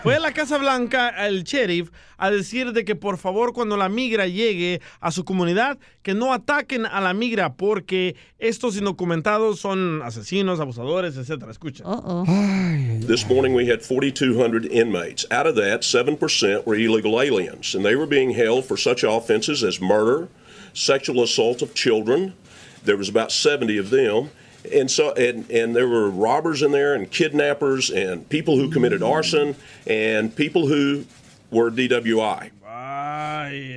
[0.03, 3.89] Fue a la Casa Blanca el sheriff a decir de que por favor cuando la
[3.89, 10.03] migra llegue a su comunidad, que no ataquen a la migra porque estos indocumentados son
[10.03, 11.53] asesinos, abusadores, etcétera.
[11.53, 11.85] Escucha.
[13.07, 15.25] This morning we had 4,200 inmates.
[15.31, 19.63] Out of that, 7% were illegal aliens, and they were being held for such offenses
[19.63, 20.29] as murder,
[20.75, 22.35] sexual assault of children.
[22.85, 24.31] There was about 70 of them.
[24.71, 29.03] And so, and, and there were robbers in there, and kidnappers, and people who committed
[29.03, 29.57] arson,
[29.89, 31.05] and people who
[31.51, 32.51] were DWI.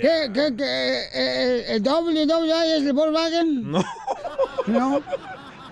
[0.02, 1.02] ¿Qué, qué, qué?
[1.14, 3.72] eh, ¿El WWI es el Volkswagen?
[3.72, 3.84] No.
[4.68, 5.04] No.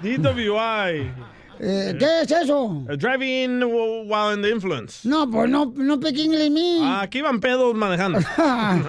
[0.01, 1.11] DWI.
[1.59, 2.83] Eh, ¿Qué es eso?
[2.89, 3.61] Uh, Driving
[4.09, 5.05] while in the influence.
[5.05, 6.79] No, pues no, no pequín en mí.
[6.81, 8.19] Ah, aquí van pedos manejando.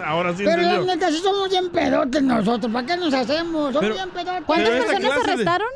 [0.04, 0.94] Ahora sí Pero la entendió.
[0.94, 2.72] neta, sí somos bien pedotes nosotros.
[2.72, 3.72] ¿Para qué nos hacemos?
[3.72, 4.42] Somos Pero- bien pedotes.
[4.46, 5.68] ¿Cuántas Pero personas clase de- arrestaron?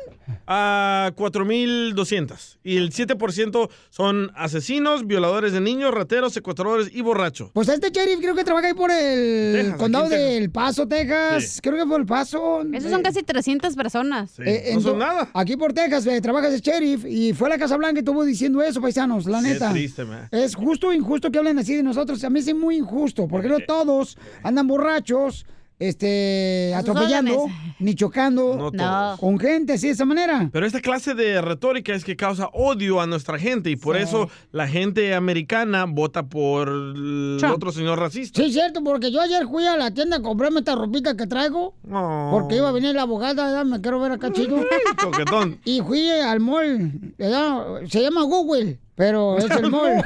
[0.47, 2.57] A 4.200.
[2.63, 7.51] Y el 7% son asesinos, violadores de niños, rateros, secuestradores y borrachos.
[7.53, 11.43] Pues este sheriff creo que trabaja ahí por el Texas, condado del Paso, Texas.
[11.43, 11.59] Sí.
[11.61, 12.61] Creo que por el Paso.
[12.73, 14.39] Esos son casi 300 personas.
[14.39, 17.97] Eh, ento- Aquí por Texas eh, trabaja ese sheriff y fue a la Casa Blanca
[17.97, 19.71] y estuvo diciendo eso, paisanos, la Qué neta.
[19.71, 20.27] triste, man.
[20.31, 22.23] Es justo o injusto que hablen así de nosotros.
[22.23, 25.45] A mí sí es muy injusto, porque no todos andan borrachos,
[25.79, 27.47] este, sus atropellando,
[27.79, 30.49] ni chocando No con gente así de esa manera.
[30.51, 34.03] Pero esta clase de retórica es que causa odio a nuestra gente y por Sí.
[34.03, 37.55] eso la gente americana vota por el Trump.
[37.55, 38.41] otro señor racista.
[38.43, 41.73] Sí, cierto, porque yo ayer fui a la tienda a comprarme esta ropita que traigo.
[41.89, 42.29] Oh.
[42.31, 43.65] Porque iba a venir la abogada, ¿verdad?
[43.65, 44.57] me quiero ver acá chido.
[45.01, 45.59] Coquetón.
[45.63, 47.81] Y fui al mall, ¿verdad?
[47.87, 50.03] se llama Google, pero es el mall.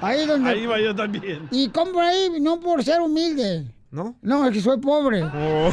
[0.00, 0.50] Ahí donde...
[0.50, 1.48] Ahí va yo también.
[1.50, 3.66] Y compro ahí no por ser humilde.
[3.92, 4.16] ¿No?
[4.22, 5.22] No, es que soy pobre.
[5.22, 5.70] Oh.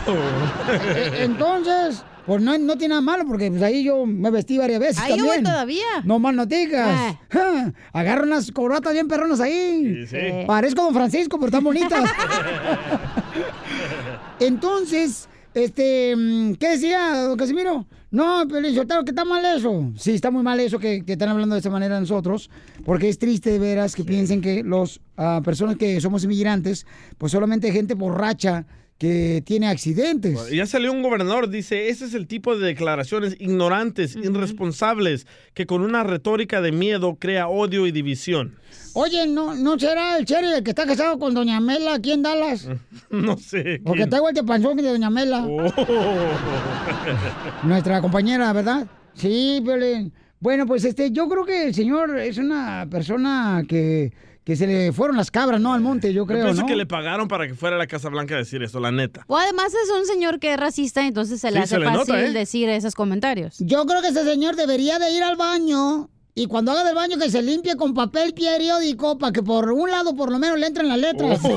[0.93, 4.80] E- Entonces, pues no, no tiene nada malo porque pues, ahí yo me vestí varias
[4.82, 5.43] veces Ahí yo voy también.
[5.45, 5.86] todavía.
[6.03, 7.15] No mal no digas.
[7.30, 10.05] Ja, Agarro unas corbatas bien perronas ahí.
[10.05, 10.17] Sí, sí.
[10.45, 12.03] Parezco don Francisco, pero están bonitas.
[14.39, 17.86] Entonces, este, mm, ¿qué decía, don Casimiro?
[18.12, 19.91] No, pero Sotelo, que está mal eso.
[19.95, 22.49] Sí, está muy mal eso que, que están hablando de esa manera nosotros,
[22.84, 26.88] porque es triste de veras que piensen que los ah, personas que somos inmigrantes,
[27.18, 28.66] pues solamente gente borracha
[29.00, 30.52] que tiene accidentes.
[30.52, 35.82] Ya salió un gobernador, dice, ese es el tipo de declaraciones ignorantes, irresponsables, que con
[35.82, 38.58] una retórica de miedo crea odio y división.
[38.93, 42.22] Oye, ¿no, ¿no será el Cherry el que está casado con Doña Mela aquí en
[42.22, 42.68] Dallas?
[43.10, 43.82] No sé.
[43.84, 44.10] Porque quién.
[44.10, 45.45] tengo el panzón de Doña Mela.
[45.47, 45.74] Oh.
[47.64, 48.86] Nuestra compañera, ¿verdad?
[49.16, 50.14] Sí, Piolín.
[50.41, 54.12] Bueno, pues este, yo creo que el señor es una persona que,
[54.50, 55.76] que se le fueron las cabras, ¿no?
[55.76, 56.68] Al monte, yo Yo creo, pienso ¿no?
[56.68, 59.24] que le pagaron para que fuera a la Casa Blanca a decir eso, la neta.
[59.28, 61.86] O además es un señor que es racista, entonces se le Sí, hace se le
[61.86, 62.34] fácil nota, ¿eh?
[62.34, 63.58] decir esos comentarios.
[63.60, 67.20] Yo creo que ese señor debería de ir al baño y cuando haga del baño
[67.20, 70.66] que se limpie con papel periódico para que por un lado por lo menos le
[70.66, 71.41] entren las letras.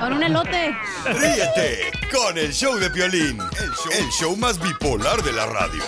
[0.00, 0.74] Con un elote.
[1.04, 5.82] Ríete con el show de Piolín, el show, el show más bipolar de la radio.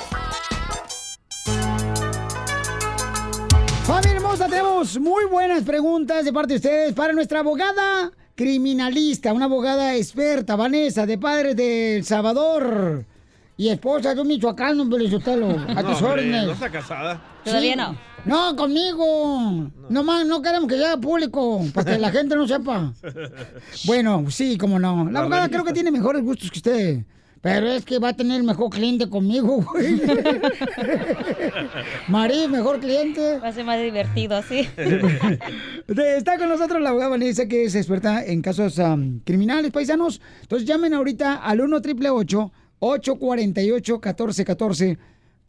[4.32, 9.96] Hermosa, tenemos muy buenas preguntas de parte de ustedes para nuestra abogada criminalista, una abogada
[9.96, 13.04] experta, Vanessa, de Padres de El Salvador
[13.56, 16.46] y esposa de un michoacano, Pelizotelo, a No, tus hombre, órdenes.
[16.46, 17.20] no está casada.
[17.44, 17.74] Sí.
[18.24, 19.70] No, conmigo.
[19.88, 22.92] No más, no queremos que llegue público, para que la gente no sepa.
[23.84, 25.06] Bueno, sí, cómo no.
[25.06, 27.04] La La abogada creo que tiene mejores gustos que usted.
[27.42, 29.98] Pero es que va a tener mejor cliente conmigo, güey.
[32.08, 33.38] Marí, mejor cliente.
[33.38, 34.68] Va a ser más divertido así.
[35.88, 40.20] Está con nosotros la abogada Vanessa, que es experta en casos am, criminales, paisanos.
[40.42, 44.98] Entonces llamen ahorita al 1 888 848 1414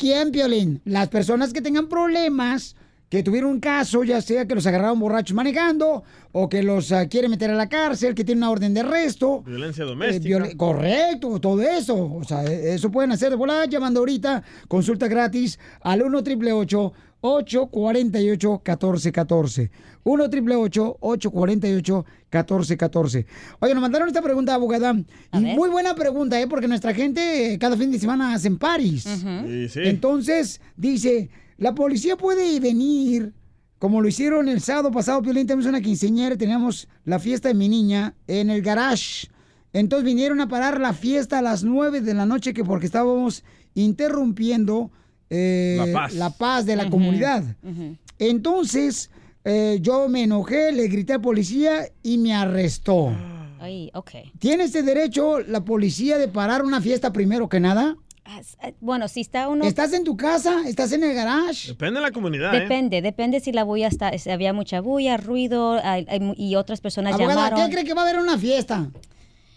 [0.02, 0.82] ¿Quién, Piolín?
[0.84, 2.76] Las personas que tengan problemas,
[3.12, 6.01] que tuvieron un caso, ya sea que los agarraron borrachos manejando,
[6.32, 9.43] o que los ah, quieren meter a la cárcel, que tienen una orden de arresto.
[9.45, 10.49] Violencia Eh, doméstica.
[10.55, 11.95] correcto, todo eso.
[12.16, 14.41] O sea, eh, eso pueden hacer de volada llamando ahorita.
[14.70, 16.93] Consulta gratis al 1 888
[17.24, 19.72] 848 1414
[20.03, 23.26] 1 888 848 1414
[23.59, 24.95] Oye, nos mandaron esta pregunta, abogada.
[25.34, 26.47] Y muy buena pregunta, ¿eh?
[26.47, 29.03] Porque nuestra gente eh, cada fin de semana hacen paris.
[29.03, 29.80] Sí, sí.
[29.84, 31.30] Entonces, dice,
[31.62, 33.34] la policía puede venir,
[33.78, 37.70] como lo hicieron el sábado pasado, Piolín, tenemos una quinceañera, teníamos la fiesta de mi
[37.70, 39.28] niña en el garage.
[39.72, 43.43] Entonces vinieron a parar la fiesta a las 9 de la noche que porque estábamos
[43.76, 44.89] interrumpiendo
[45.30, 46.66] eh, La paz.
[46.66, 47.43] de la comunidad.
[48.18, 49.12] Entonces,
[49.45, 53.16] eh, yo me enojé, le grité al policía y me arrestó.
[53.59, 54.09] Ay, ok.
[54.39, 57.97] ¿Tiene este derecho la policía de parar una fiesta primero que nada?
[58.80, 59.65] Bueno, si está uno...
[59.65, 60.61] ¿Estás en tu casa?
[60.65, 61.69] ¿Estás en el garage?
[61.69, 62.61] Depende de la comunidad, ¿eh?
[62.61, 66.55] Depende, depende si la bulla está, si había mucha bulla, ruido hay- hay mu- y
[66.55, 67.65] otras personas Abogada, llamaron.
[67.69, 68.89] ¿qué cree que va a haber una fiesta?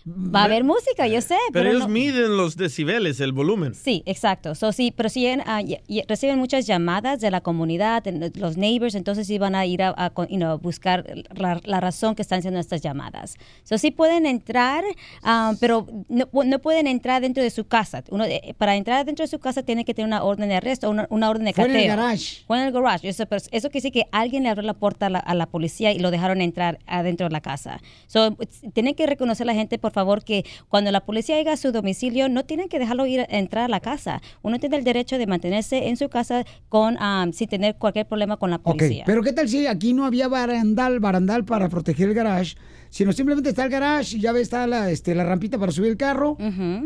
[0.07, 3.75] Va a haber música, yo sé, Pero pero, ellos no- miden los decibeles, el volumen.
[3.75, 4.55] Sí, exacto.
[4.55, 8.59] So, sí, pero si ah, y- y reciben muchas llamadas de la comunidad, de los
[8.59, 12.21] neighbors, entonces sí van a ir a, a you know, buscar la, la razón que
[12.21, 13.37] están haciendo estas llamadas.
[13.63, 14.85] So, sí pueden entrar,
[15.23, 18.05] ah, pero no, no pueden entrar dentro de su casa.
[18.11, 20.91] Uno, eh, para entrar dentro de su casa tiene que tener una orden de arresto,
[20.91, 22.45] una, una orden de Fue en el garage.
[22.47, 23.09] Fue en el garage.
[23.09, 25.47] Eso, pero eso quiere decir que alguien le abrió la puerta a la, a la
[25.47, 27.81] policía y lo dejaron entrar adentro de la casa.
[28.07, 28.37] So,
[28.75, 32.29] tienen que reconocer la gente, por favor, que cuando la policía llega a su domicilio,
[32.29, 34.21] no tienen que dejarlo ir entrar a la casa.
[34.43, 36.99] Uno tiene el derecho de mantenerse en su casa con
[37.33, 39.05] sin tener cualquier problema con la Ok, policía.
[39.07, 42.57] pero ¿qué tal si aquí no había barandal, barandal para proteger el garage?
[42.91, 45.91] Sino simplemente está el garage y ya ve, está la, este, la rampita para subir
[45.93, 46.37] el carro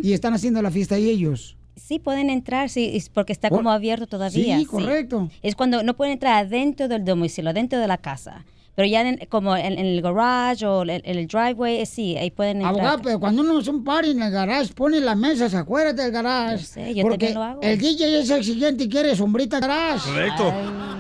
[0.03, 1.57] y están haciendo la fiesta ahí ellos.
[1.77, 4.59] Sí, pueden entrar, sí, es porque está como abierto todavía.
[4.59, 5.31] Sí, correcto.
[5.43, 8.45] Es cuando no pueden entrar adentro del domicilio, adentro de la casa.
[8.79, 12.17] Pero ya en- como en, en el garage o en, en el driveway, eh, sí,
[12.17, 12.75] ahí pueden entrar.
[12.75, 16.13] Abogado, pero cuando uno es un party en el garage, pone las mesas afuera del
[16.13, 16.59] garage.
[16.59, 17.61] Yo sé, yo porque también lo hago.
[17.61, 20.09] el DJ es exigente y quiere sombrita garage.
[20.09, 20.55] Correcto.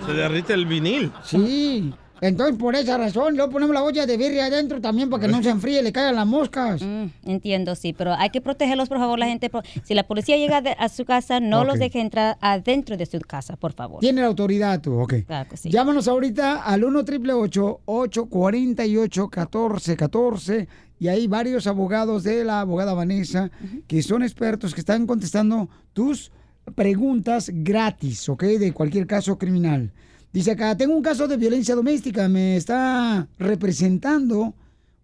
[0.06, 1.12] Se derrite el vinil.
[1.22, 1.94] Sí.
[2.20, 5.42] Entonces, por esa razón, luego ponemos la olla de birria adentro también para que no
[5.42, 6.82] se enfríe y le caigan las moscas.
[6.82, 9.50] Mm, entiendo, sí, pero hay que protegerlos, por favor, la gente.
[9.84, 13.18] Si la policía llega de- a su casa, no los deje entrar adentro de su
[13.20, 14.00] casa, por favor.
[14.00, 15.14] Tiene la autoridad tú, ok.
[15.26, 15.70] Claro que sí.
[15.70, 20.68] Llámanos ahorita al 1 888 848 1414
[21.00, 23.50] y hay varios abogados de la abogada Vanessa
[23.86, 26.32] que son expertos que están contestando tus
[26.74, 28.42] preguntas gratis, ¿ok?
[28.44, 29.92] De cualquier caso criminal.
[30.32, 34.54] Dice acá, tengo un caso de violencia doméstica, me está representando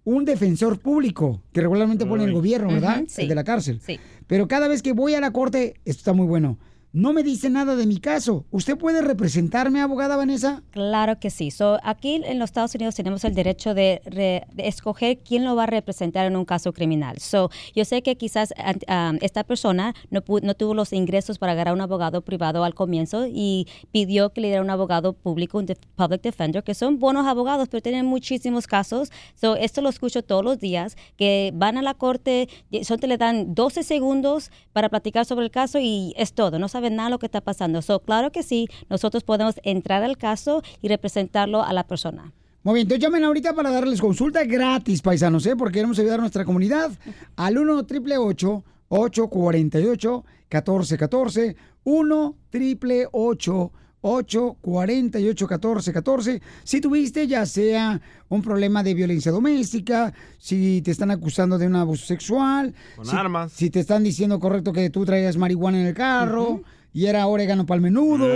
[0.05, 2.99] un defensor público que regularmente pone el gobierno, ¿verdad?
[2.99, 3.23] Ujú, sí.
[3.23, 3.81] El de la cárcel.
[3.85, 3.99] Sí.
[4.27, 6.59] Pero cada vez que voy a la corte, esto está muy bueno,
[6.95, 8.47] no me dice nada de mi caso.
[8.53, 10.63] ¿Usted puede representarme, abogada Vanessa?
[10.71, 11.51] Claro que sí.
[11.51, 15.57] So, aquí en los Estados Unidos tenemos el derecho de, re- de escoger quién lo
[15.57, 17.19] va a representar en un caso criminal.
[17.19, 21.81] So, yo sé que quizás um, esta persona no, tuvo los ingresos para agarrar un
[21.81, 26.23] abogado privado al comienzo y pidió que le diera un abogado público, un def- public
[26.23, 29.11] defender, que son buenos abogados, pero tienen muchísimos casos.
[29.35, 33.83] So, esto lo escucho todos los días, que van a la corte, le dan 12
[33.83, 36.61] segundos para platicar sobre el caso y es todo.
[36.61, 37.83] No nada de lo que está pasando.
[37.83, 42.33] So, claro que sí, nosotros podemos entrar al caso y representarlo a la persona.
[42.63, 45.55] Muy bien, entonces llamen ahorita para darles consulta gratis, paisanos, ¿eh?
[45.55, 46.93] Porque queremos ayudar a nuestra comunidad.
[47.37, 58.83] Al 1 888 848 1414 1 888 848 1414 Si tuviste ya sea un problema
[58.83, 63.53] de violencia doméstica, si te están acusando de un abuso sexual, Con si, armas.
[63.53, 67.67] si te están diciendo correcto que tú traías marihuana en el carro y era orégano
[67.67, 68.27] para el menudo.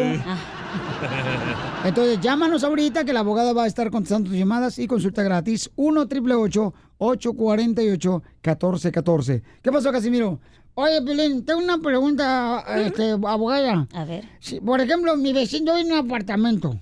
[1.85, 5.71] Entonces, llámanos ahorita que la abogada va a estar contestando tus llamadas y consulta gratis.
[5.77, 10.41] 1 888 848 1414 ¿Qué pasó, Casimiro?
[10.81, 13.89] Oye, Pilín, tengo una pregunta, este, abogada.
[13.93, 14.25] A ver.
[14.65, 16.79] Por ejemplo, mi vecino, yo vivo en un apartamento.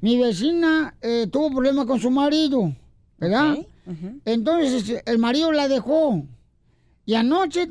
[0.00, 2.72] Mi vecina eh, tuvo problemas con su marido,
[3.18, 3.56] ¿verdad?
[4.24, 6.22] Entonces, el marido la dejó.
[7.04, 7.68] Y anoche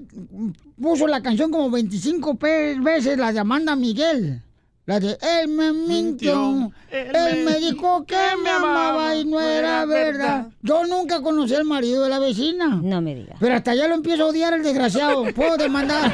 [0.82, 4.42] puso la canción como 25 pe- veces, la de Amanda Miguel.
[4.90, 10.48] La de Él me mintió, él, me dijo que me amaba y no era verdad.
[10.64, 12.80] Yo nunca conocí al marido de la vecina.
[12.82, 13.38] No me digas.
[13.40, 15.26] Pero hasta ya lo empiezo a odiar el desgraciado.
[15.36, 16.12] Puedo demandar.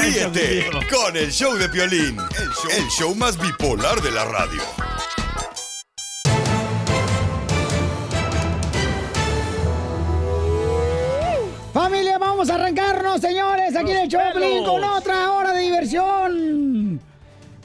[0.00, 4.91] Ríete con el show de Piolín, el show, el show más bipolar de la radio.
[11.72, 17.00] Familia, vamos a arrancarnos, señores, aquí en el Choplin con otra hora de diversión.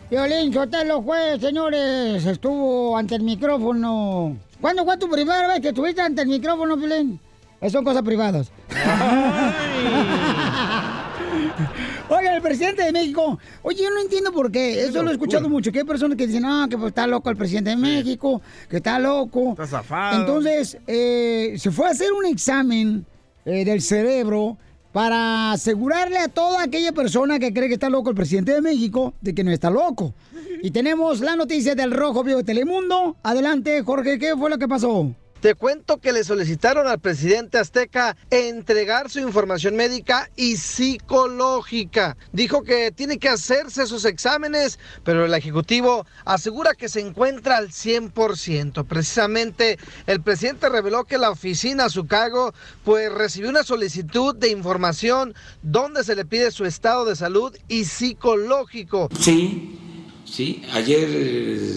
[0.09, 4.37] Violín Sotelo fue, señores, estuvo ante el micrófono.
[4.61, 7.19] ¿Cuándo fue tu primera vez que estuviste ante el micrófono, Violín?
[7.59, 8.49] Eh, Son cosas privadas.
[12.09, 15.49] Oiga, el presidente de México, oye, yo no entiendo por qué, eso lo he escuchado
[15.49, 18.41] mucho, que hay personas que dicen, ah, que pues, está loco el presidente de México,
[18.69, 19.51] que está loco.
[19.51, 20.21] Está zafado.
[20.21, 23.05] Entonces, eh, se fue a hacer un examen
[23.47, 24.57] eh, del cerebro
[24.91, 29.13] para asegurarle a toda aquella persona que cree que está loco el presidente de México
[29.21, 30.13] de que no está loco.
[30.61, 33.15] Y tenemos la noticia del Rojo Vivo de Telemundo.
[33.23, 35.13] Adelante, Jorge, ¿qué fue lo que pasó?
[35.47, 42.17] Te cuento que le solicitaron al presidente azteca entregar su información médica y psicológica.
[42.33, 47.69] Dijo que tiene que hacerse sus exámenes, pero el ejecutivo asegura que se encuentra al
[47.69, 48.85] 100%.
[48.85, 54.49] Precisamente el presidente reveló que la oficina a su cargo pues recibió una solicitud de
[54.49, 59.07] información donde se le pide su estado de salud y psicológico.
[59.17, 59.79] Sí,
[60.25, 60.61] sí.
[60.73, 61.71] Ayer eh,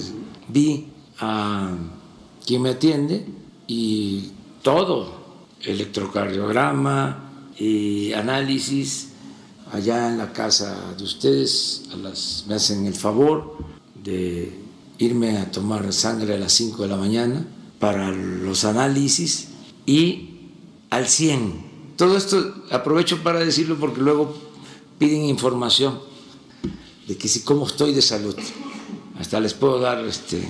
[0.48, 1.72] vi a
[2.44, 3.24] quien me atiende
[3.72, 5.12] y todo,
[5.62, 9.10] electrocardiograma y análisis
[9.72, 11.84] allá en la casa de ustedes,
[12.48, 13.58] me hacen el favor
[13.94, 14.52] de
[14.98, 17.46] irme a tomar sangre a las 5 de la mañana
[17.78, 19.50] para los análisis
[19.86, 20.30] y
[20.90, 21.94] al 100.
[21.96, 24.34] Todo esto aprovecho para decirlo porque luego
[24.98, 26.00] piden información
[27.06, 28.34] de que si cómo estoy de salud.
[29.16, 30.42] Hasta les puedo dar este,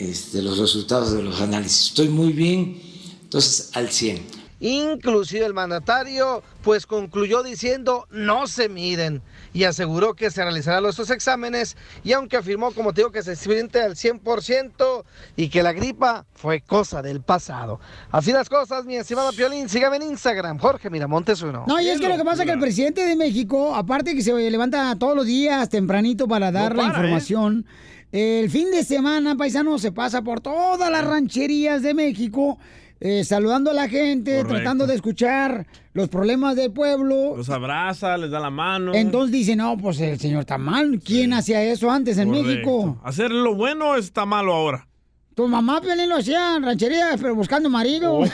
[0.00, 1.88] este, los resultados de los análisis.
[1.88, 2.80] Estoy muy bien,
[3.22, 4.40] entonces al 100.
[4.60, 9.22] Inclusive el mandatario pues concluyó diciendo no se miden
[9.54, 13.22] y aseguró que se realizarán los dos exámenes y aunque afirmó como te digo que
[13.22, 15.04] se siente al 100%
[15.36, 17.80] y que la gripa fue cosa del pasado.
[18.10, 21.64] Así las cosas, mi estimado Piolín, sígame en Instagram, Jorge Miramontes uno.
[21.66, 24.22] No, y es que lo que pasa es que el presidente de México, aparte que
[24.22, 26.90] se levanta todos los días tempranito para dar la para, ¿eh?
[26.90, 27.66] información,
[28.12, 32.58] el fin de semana, paisano, se pasa por todas las rancherías de México,
[33.00, 34.54] eh, saludando a la gente, Correcto.
[34.54, 37.36] tratando de escuchar los problemas del pueblo.
[37.36, 38.92] Los abraza, les da la mano.
[38.94, 41.00] Entonces dice, no, pues el señor está mal.
[41.04, 42.48] ¿Quién hacía eso antes en Correcto.
[42.48, 43.00] México?
[43.04, 44.86] Hacer lo bueno está malo ahora.
[45.34, 48.12] Tu mamá, Piolín, lo hacía en rancherías, pero buscando marido.
[48.18, 48.24] Oh.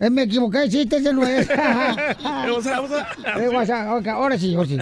[0.01, 1.49] Eh, me equivoqué, sí, ese no es.
[1.49, 3.37] Up, what's up?
[3.37, 4.77] Eh, what's up, ok, ahora sí, ahora sí.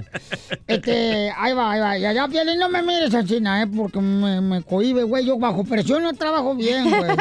[0.67, 1.97] Este, ahí va, ahí va.
[1.97, 5.25] Y allá, Piolín, no me mires así, eh, porque me, me cohibe, güey.
[5.25, 7.17] Yo bajo presión no trabajo bien, güey.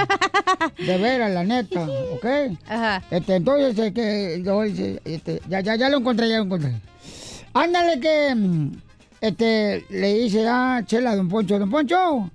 [0.87, 2.27] De veras, la neta, ¿ok?
[2.69, 3.03] Ajá.
[3.11, 6.75] Este, entonces, eh, que, yo, este, ya, ya, ya lo encontré, ya lo encontré.
[7.55, 8.73] Ándale que, mm,
[9.23, 12.31] este, le dice a Chela a Don Poncho, Don Poncho,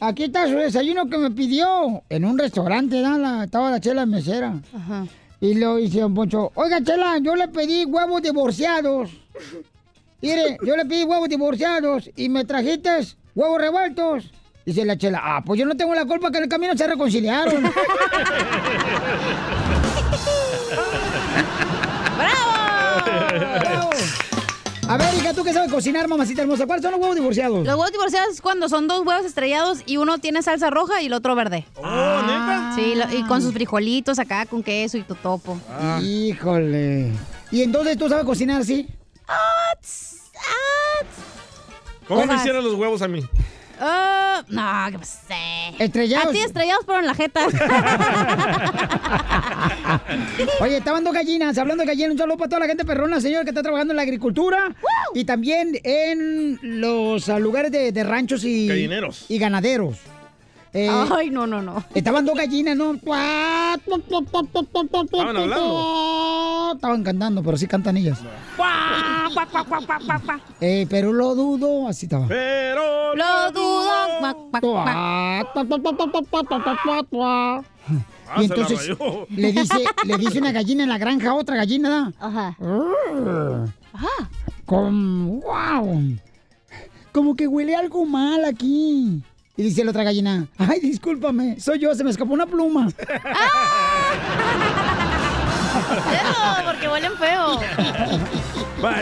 [0.00, 3.18] aquí está su desayuno que me pidió en un restaurante, ¿no?
[3.18, 4.54] La- estaba la Chela mesera.
[4.74, 5.06] Ajá.
[5.40, 9.10] Y lo dice Don Poncho, oiga, Chela, yo le pedí huevos divorciados.
[10.20, 12.90] Mire, yo le pedí huevos divorciados y me trajiste
[13.34, 14.32] huevos revueltos.
[14.66, 16.86] Dice la Chela, ah, pues yo no tengo la culpa que en el camino se
[16.86, 17.62] reconciliaron.
[22.18, 23.90] ¡Bravo!
[24.88, 26.66] A ver, hija, ¿tú qué sabes cocinar, mamacita hermosa?
[26.66, 27.58] ¿Cuáles son los huevos divorciados?
[27.66, 31.06] Los huevos divorciados es cuando son dos huevos estrellados y uno tiene salsa roja y
[31.06, 31.66] el otro verde.
[31.76, 31.82] Oh,
[32.22, 32.72] ¿neta?
[32.74, 35.58] Sí, lo- y con sus frijolitos acá, con queso y totopo.
[35.70, 36.00] Ah.
[36.02, 37.12] Híjole.
[37.50, 38.88] ¿Y entonces tú sabes cocinar así?
[42.06, 43.22] ¿Cómo me hicieron los huevos a mí?
[43.80, 45.74] Ah, no, qué sé.
[45.78, 46.28] Estrellados.
[46.28, 47.46] A ti estrellados, pero en la jeta.
[50.60, 53.44] Oye, estaban dos gallinas, hablando de gallinas, un saludo para toda la gente perrona, señor,
[53.44, 54.74] que está trabajando en la agricultura
[55.14, 58.68] y también en los lugares de, de ranchos y...
[58.68, 59.26] Gallineros.
[59.28, 59.98] Y ganaderos.
[60.72, 61.82] Eh, Ay, no, no, no.
[61.94, 62.94] Estaban dos gallinas, ¿no?
[62.94, 63.80] Estaban
[65.36, 66.72] hablando.
[66.74, 68.18] Estaban cantando, pero sí cantan ellas.
[68.56, 69.17] Cuá,
[70.60, 72.26] Eh, pero lo dudo, así estaba.
[72.26, 73.90] Pero Lo dudo.
[78.30, 78.90] Ah, Y entonces
[79.30, 82.12] le dice, le dice una gallina en la granja a otra gallina.
[82.20, 82.56] Ajá.
[83.92, 84.30] Ajá.
[84.66, 86.16] Con, wow.
[87.12, 89.22] Como que huele algo mal aquí.
[89.56, 92.86] Y dice la otra gallina, ay, discúlpame, soy yo, se me escapó una pluma.
[96.12, 97.60] Eso, porque huelen feo.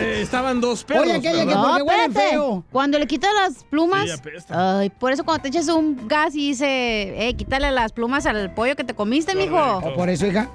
[0.01, 1.03] Eh, estaban dos perros.
[1.03, 2.29] Oye, aquella que huelen espérate.
[2.31, 2.63] feo.
[2.71, 4.05] Cuando le quitas las plumas.
[4.05, 4.79] Sí, apesta.
[4.79, 8.53] ay, por eso cuando te echas un gas y dice, eh, quítale las plumas al
[8.53, 9.55] pollo que te comiste, mijo.
[9.55, 10.49] O Oh, por eso, hija.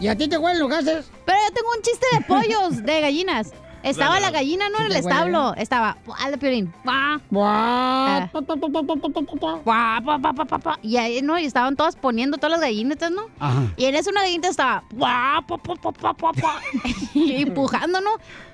[0.00, 1.10] ¿Y a ti te huelen los gases?
[1.24, 3.52] Pero yo tengo un chiste de pollos, de gallinas.
[3.82, 5.54] Estaba la gallina, no en el establo.
[5.56, 6.72] Estaba, al Piolín.
[6.84, 7.20] Guau.
[7.30, 7.50] Guau.
[7.50, 8.30] Ah.
[9.64, 10.78] Guau, pa, pa, pa, pa, pa.
[10.82, 11.38] Y ahí, ¿no?
[11.38, 13.22] Y estaban todas poniendo todas las gallinitas, ¿no?
[13.38, 13.72] Ajá.
[13.76, 16.60] Y en eso una gallinita estaba, guau, pa, pa, pa, pa, pa, pa.
[17.14, 18.10] y empujando, ¿no?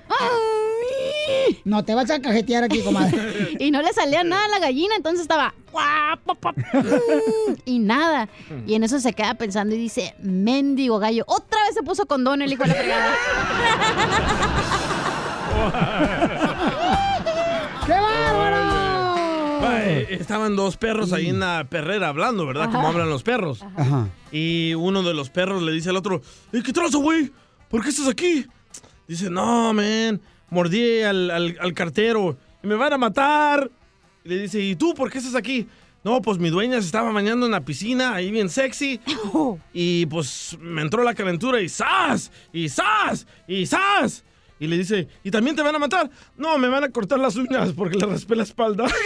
[0.08, 1.60] Ay.
[1.64, 3.56] No te vas a cajetear aquí, comadre.
[3.58, 6.54] y no le salía nada a la gallina, entonces estaba guau, pa, pa,
[7.64, 8.28] y nada.
[8.66, 12.42] Y en eso se queda pensando y dice, mendigo gallo, otra vez se puso condón
[12.42, 13.14] el hijo de la fregada.
[17.86, 18.66] ¡Qué bárbaro!
[20.10, 22.70] Estaban dos perros ahí en la perrera hablando, ¿verdad?
[22.70, 23.62] Como hablan los perros.
[23.76, 24.08] Ajá.
[24.32, 26.20] Y uno de los perros le dice al otro,
[26.52, 27.30] "Eh, ¿qué trazo, güey?
[27.68, 28.46] ¿Por qué estás aquí?
[29.08, 33.70] Dice, no, man, mordí al, al- al cartero y me van a matar.
[34.24, 35.68] Y le dice, ¿y tú por qué estás aquí?
[36.02, 39.00] No, pues mi dueña se estaba bañando en la piscina, ahí bien sexy.
[39.72, 42.30] Y pues me entró la calentura y ¡zas!
[42.52, 43.26] Y ¡zas!
[43.46, 44.24] Y ¡zas!
[44.58, 46.10] Y le dice, ¿y también te van a matar?
[46.36, 48.84] No, me van a cortar las uñas porque le raspé la espalda.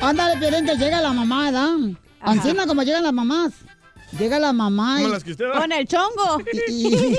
[0.00, 1.70] Ándale, Piolín, que llega la mamá, ¿verdad?
[2.20, 3.52] Ancina como llegan las mamás.
[4.18, 5.08] Llega la mamá y...
[5.10, 5.60] Las que usted da.
[5.60, 6.40] Con el chongo.
[6.68, 7.18] Y, y-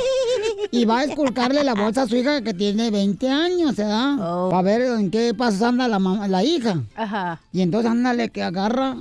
[0.72, 4.16] y va a esculcarle la bolsa a su hija que tiene 20 años, ¿verdad?
[4.50, 6.82] Para ver en qué pasos anda la, mamá- la hija.
[6.96, 7.40] Ajá.
[7.52, 8.96] Y entonces ándale que agarra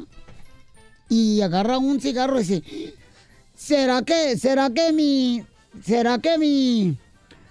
[1.08, 2.94] y agarra un cigarro y dice,
[3.56, 5.42] ¿será que, será que mi,
[5.82, 6.96] será que mi,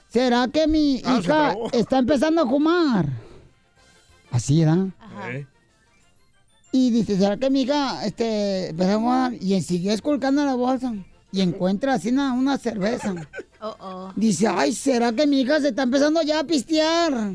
[0.09, 3.05] será que mi Ah, hija está empezando a fumar?
[4.31, 4.87] Así, ¿verdad?
[5.31, 5.45] Eh,
[6.71, 9.33] Y dice, ¿será que mi hija, este, empezó a fumar?
[9.33, 10.93] Y siguió esculcando la bolsa
[11.31, 13.13] y encuentra así una, una cerveza.
[13.61, 14.13] Oh, oh.
[14.15, 17.31] Dice, ay, ¿será que mi hija se está empezando ya a pistear?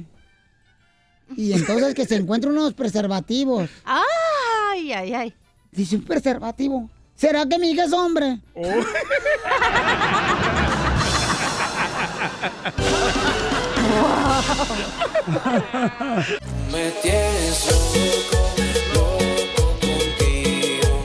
[1.36, 3.68] Y entonces que se encuentra unos preservativos.
[3.84, 5.34] Ay, ay, ay.
[5.72, 6.88] Dice, un preservativo.
[7.20, 8.38] ¿Será que mi hija es hombre?
[16.72, 18.38] Me tienes loco,
[18.94, 21.04] loco contigo.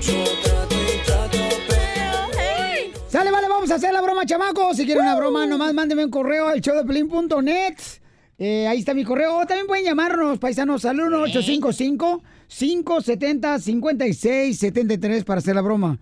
[0.00, 2.18] Yo trato y trato, pero
[3.08, 4.76] Sale, vale, vamos a hacer la broma, chamacos.
[4.76, 7.74] Si quieren una broma, nomás mándenme un correo al showdeplin.net.
[8.38, 9.38] Eh, ahí está mi correo.
[9.38, 10.98] O también pueden llamarnos, paisanos, al
[12.48, 15.98] 1-855-570-5673 para hacer la broma.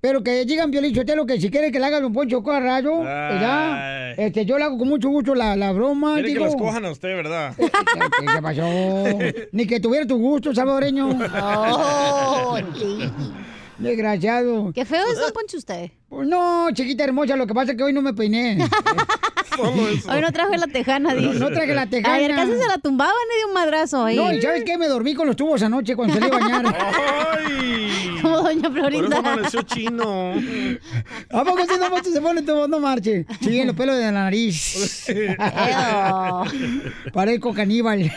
[0.00, 4.08] Pero que digan, Piolín Sotelo, que si quiere que le haga un poncho rayo, ya,
[4.08, 4.14] Ay.
[4.18, 6.14] este, yo le hago con mucho gusto la, la broma.
[6.14, 6.46] Quiere que digo.
[6.46, 7.54] los cojan a usted, ¿verdad?
[7.56, 8.62] ¿Qué, qué pasó?
[9.52, 11.16] Ni que tuviera tu gusto, salvadoreño.
[11.34, 12.58] Oh,
[13.82, 14.72] Desgraciado.
[14.74, 15.90] Qué feo es, don Poncho, usted.
[16.08, 18.66] Pues no, chiquita hermosa, lo que pasa es que hoy no me peiné.
[19.58, 21.38] Hoy no traje la tejana, dice.
[21.38, 22.14] No traje la tejana.
[22.14, 24.16] Ayer casi se la tumbaban y de un madrazo ahí.
[24.16, 24.78] No, ¿y sabes qué?
[24.78, 26.64] Me dormí con los tubos anoche cuando salí a bañar.
[27.38, 28.18] ¡Ay!
[28.22, 29.18] Como doña Por eso Florinda.
[29.18, 30.32] amaneció chino.
[31.30, 32.66] ¿A poco si no Poncho, se pone tubos?
[32.68, 33.26] No marche.
[33.42, 35.06] Sí, en los pelos de la nariz.
[37.12, 38.10] Parezco caníbal.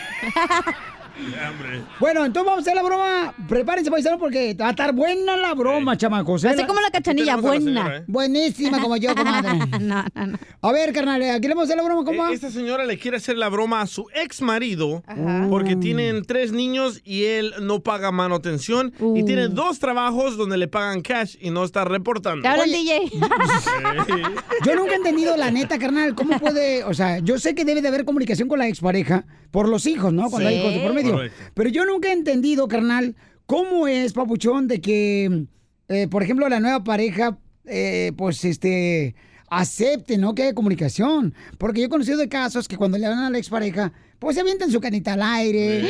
[2.00, 3.34] Bueno, entonces vamos a hacer la broma.
[3.48, 6.44] Prepárense, paisano, porque va a estar buena la broma, chamacos.
[6.44, 6.48] ¿eh?
[6.50, 7.64] Así como la cachanilla, buena.
[7.64, 8.04] señora, ¿eh?
[8.06, 9.58] Buenísima como yo, comadre.
[9.80, 10.38] no, no, no.
[10.62, 12.30] A ver, carnal, aquí le vamos a hacer la broma, ¿cómo va?
[12.30, 15.02] Eh, Esta señora le quiere hacer la broma a su ex marido
[15.50, 20.68] porque tienen tres niños y él no paga manutención y tiene dos trabajos donde le
[20.68, 22.46] pagan cash y no está reportando.
[22.48, 22.72] Habla el.
[22.72, 23.10] DJ.
[24.64, 27.82] Yo nunca he entendido la neta, carnal, cómo puede, o sea, yo sé que debe
[27.82, 30.28] de haber comunicación con la expareja por los hijos, ¿no?
[30.30, 30.60] Cuando hay Sí.
[30.60, 31.05] hijos de por medio.
[31.12, 31.42] Correcto.
[31.54, 33.14] Pero yo nunca he entendido, carnal,
[33.46, 35.46] cómo es, papuchón, de que,
[35.88, 39.14] eh, por ejemplo, la nueva pareja, eh, pues, este,
[39.48, 40.34] acepte, ¿no?
[40.34, 41.34] Que haya comunicación.
[41.58, 44.40] Porque yo he conocido de casos que cuando le dan a la expareja, pues se
[44.40, 45.82] avientan su canita al aire.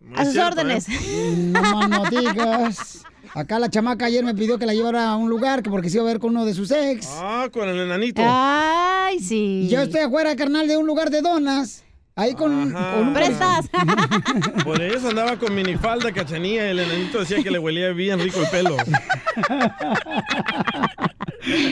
[0.00, 0.86] Muy A sus cierto, órdenes.
[0.88, 1.34] ¿eh?
[1.36, 3.02] No no digas.
[3.34, 5.98] Acá la chamaca ayer me pidió que la llevara a un lugar que porque se
[5.98, 7.06] iba a ver con uno de sus ex.
[7.10, 8.22] Ah, con el enanito.
[8.24, 9.68] Ay, sí.
[9.70, 11.84] Yo estoy afuera, carnal, de un lugar de donas.
[12.18, 13.70] Ahí con, con un ¿Prestas?
[14.64, 18.40] Por eso andaba con minifalda, cachanilla y el enanito decía que le huelía bien rico
[18.40, 18.76] el pelo.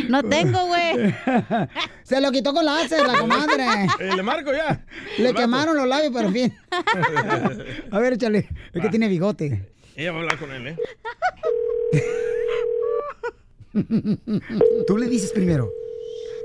[0.09, 1.15] No tengo, güey.
[2.03, 3.65] Se lo quitó con láser, la comadre.
[3.99, 4.83] Eh, le marco ya.
[5.19, 5.41] Le marco.
[5.41, 6.55] quemaron los labios, pero en fin.
[7.91, 8.49] A ver, échale.
[8.73, 9.69] Es que tiene bigote.
[9.97, 10.77] Ella va a hablar con él, ¿eh?
[14.87, 15.69] Tú le dices primero.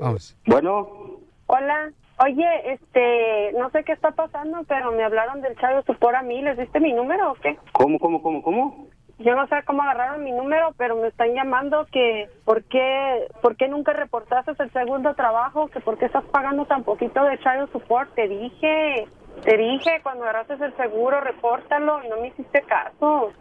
[0.00, 0.36] Vamos.
[0.44, 1.92] Bueno, Hola.
[2.24, 6.40] Oye, este, no sé qué está pasando, pero me hablaron del Chayo Supor a mí.
[6.40, 7.56] ¿Les diste mi número o qué?
[7.72, 8.86] ¿cómo, cómo, cómo, cómo?
[9.18, 13.56] Yo no sé cómo agarraron mi número, pero me están llamando que por qué, por
[13.56, 17.66] qué nunca reportaste el segundo trabajo, que por qué estás pagando tan poquito de Chayo
[17.68, 18.14] Support.
[18.14, 19.08] Te dije,
[19.42, 23.32] te dije cuando agarraste el seguro, repórtalo y no me hiciste caso.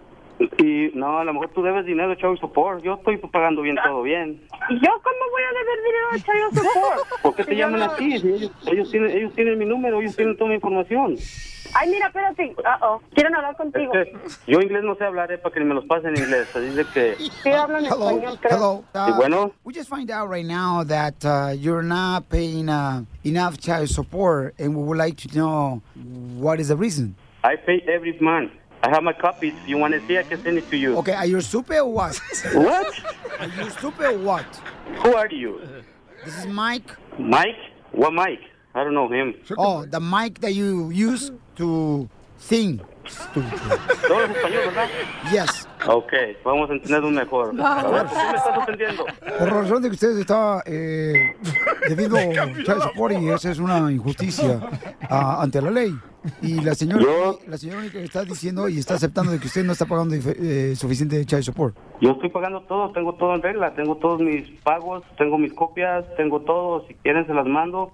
[0.57, 2.81] Y no, a lo mejor tú debes dinero de child support.
[2.83, 4.41] Yo estoy pagando bien todo bien.
[4.69, 7.21] ¿Y yo cómo voy a deber dinero de child support?
[7.21, 8.13] ¿Por qué te llaman no- así?
[8.15, 11.15] Ellos, ellos tienen, ellos tienen mi número, ellos tienen toda mi información.
[11.73, 12.53] Ay, mira, espérate.
[12.57, 13.01] Uh-oh.
[13.13, 13.93] Quieren hablar contigo.
[13.93, 16.53] Es que yo inglés no sé hablar, eh, para que me los pasen en inglés.
[16.53, 17.15] Así de que...
[17.15, 18.57] Sí, hablan Hello, español, creo.
[18.57, 19.05] hello.
[19.05, 19.51] Sí, bueno.
[19.63, 24.53] We just find out right now that uh, you're not paying uh, enough child support,
[24.59, 25.81] and we would like to know
[26.37, 27.15] what is the reason.
[27.43, 28.51] I pay every month.
[28.83, 29.53] I have my copies.
[29.61, 30.97] If you want to see, I can send it to you.
[30.97, 32.19] Okay, are you stupid or what?
[32.53, 32.93] What?
[33.39, 34.45] Are you stupid or what?
[35.03, 35.61] Who are you?
[36.25, 36.89] This is Mike.
[37.19, 37.57] Mike?
[37.91, 38.41] What Mike?
[38.73, 39.35] I don't know him.
[39.57, 42.81] Oh, the mic that you use to sing.
[44.07, 44.87] Todo es español, ¿verdad?
[45.31, 45.67] Yes.
[45.87, 47.53] Ok, vamos a entenderlo mejor.
[47.61, 49.05] A ver, ¿por qué me estás ofendiendo?
[49.39, 51.35] Por razón de que usted está eh,
[51.87, 52.17] debido
[52.65, 54.59] child support y esa es una injusticia
[55.09, 55.93] ante la ley.
[56.43, 57.05] Y la señora,
[57.47, 60.75] la señora que está diciendo y está aceptando de que usted no está pagando eh,
[60.75, 61.75] suficiente child support.
[61.99, 66.05] Yo estoy pagando todo, tengo todo en regla, tengo todos mis pagos, tengo mis copias,
[66.17, 66.85] tengo todo.
[66.87, 67.91] Si quieren, se las mando.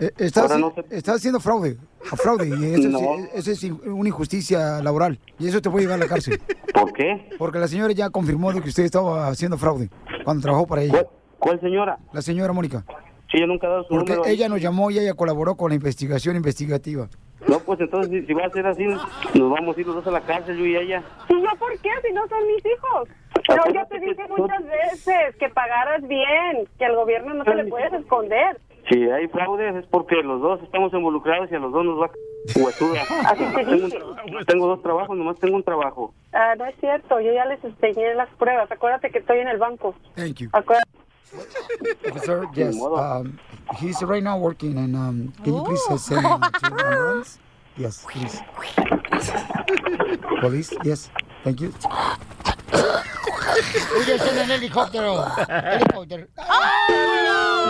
[0.00, 1.76] Eh, Está, Ahora haci- no sé- está haciendo fraude,
[2.10, 3.14] a fraude y eso, No.
[3.16, 6.40] es, eso es in- una injusticia laboral y eso te puede llevar a la cárcel.
[6.74, 7.28] ¿Por qué?
[7.38, 9.90] Porque la señora ya confirmó de que usted estaba haciendo fraude
[10.24, 11.04] cuando trabajó para ella.
[11.38, 11.98] ¿Cuál señora?
[12.12, 12.84] La señora Mónica.
[13.30, 14.30] Sí, yo nunca he dado su Porque número.
[14.30, 17.08] ella nos llamó y ella colaboró con la investigación investigativa.
[17.48, 20.06] No, pues entonces, si, si va a ser así, nos vamos a ir los dos
[20.06, 21.02] a la cárcel, yo y ella.
[21.28, 21.88] ¿Y yo por qué?
[22.06, 23.08] Si no son mis hijos.
[23.48, 27.64] No, yo te dije muchas veces que pagaras bien, que al gobierno no se le
[27.66, 28.60] puedes esconder.
[28.90, 32.06] Si hay fraudes es porque los dos estamos involucrados y a los dos nos va
[32.06, 33.02] a huesuda.
[33.26, 33.88] Así te tengo,
[34.46, 36.12] tengo dos trabajos, nomás tengo un trabajo.
[36.32, 38.70] Ah, no es cierto, yo ya les enseñé las pruebas.
[38.72, 39.94] Acuérdate que estoy en el banco.
[40.16, 40.48] Thank you.
[40.52, 40.88] Acuérdate.
[42.10, 42.76] Officer, yes.
[42.82, 43.38] Um,
[43.78, 47.38] he's right now working, and um, can you please uh, send him to the ambulance?
[47.76, 48.40] Yes, please.
[50.40, 51.10] Police, yes.
[51.44, 51.72] Thank you.
[54.08, 55.24] Está en el helicóptero.
[55.48, 56.26] Helicóptero.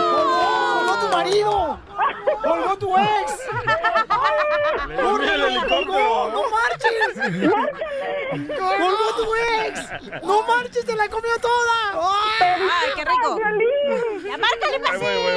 [0.01, 1.79] ¡Colgó tu marido!
[2.43, 3.39] ¡Colgó tu ex!
[4.87, 6.31] Miedo el helicóptero.
[6.31, 7.13] ¡No marches!
[8.57, 9.35] ¡Colgó tu
[9.65, 10.23] ex!
[10.23, 10.85] ¡No marches!
[10.85, 12.27] ¡Se la comió toda!
[12.39, 13.37] ¡Ay, qué rico!
[14.27, 14.77] ¡Ya márcale,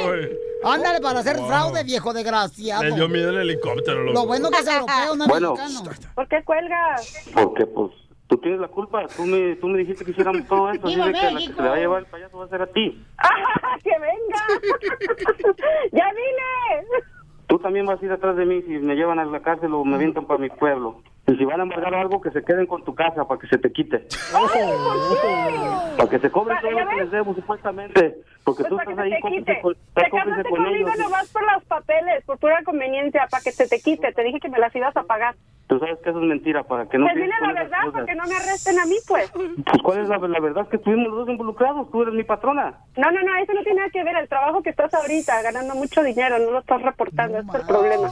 [0.07, 0.39] güey.
[0.63, 1.47] Ándale para hacer Wow.
[1.47, 2.83] fraude, viejo desgraciado.
[2.83, 4.13] Le dio miedo el helicóptero, loco.
[4.19, 5.49] Lo bueno que es europeo, no Bueno.
[5.51, 5.91] americano.
[6.15, 7.13] ¿Por qué cuelgas?
[7.33, 7.91] Porque, pues,
[8.27, 9.05] tú tienes la culpa.
[9.15, 10.87] Tú me, tú me dijiste que hiciéramos todo esto.
[10.87, 12.49] Así ¡Viva de que la que se le va a llevar el payaso va a
[12.49, 13.05] ser a ti.
[13.83, 15.55] ¡Que venga!
[15.91, 17.03] ¡Ya dile!
[17.47, 19.85] Tú también vas a ir atrás de mí si me llevan a la cárcel o
[19.85, 21.01] me avientan para mi pueblo.
[21.27, 23.57] Y si van a embargar algo, que se queden con tu casa para que se
[23.57, 24.07] te quite.
[24.31, 28.17] Para que se cobren todo lo que les debo, supuestamente.
[28.43, 30.99] Porque Pues tú estás ahí te cómplice con, estás cómplice con conmigo ellos.
[30.99, 34.11] nomás por los papeles, por pura conveniencia, para que se te quite.
[34.11, 35.35] Te dije que me las ibas a pagar.
[35.67, 37.05] Tú sabes que eso es mentira, para que no...
[37.05, 37.93] pues dile la verdad, cosas.
[37.93, 39.31] para que no me arresten a mí, pues.
[39.31, 42.77] Pues cuál es la, la verdad, que estuvimos los dos involucrados, tú eres mi patrona.
[42.95, 44.15] No, no, no, eso no tiene nada que ver.
[44.15, 47.39] El trabajo que estás ahorita, ganando mucho dinero, no lo estás reportando.
[47.39, 48.11] Ese es el problema.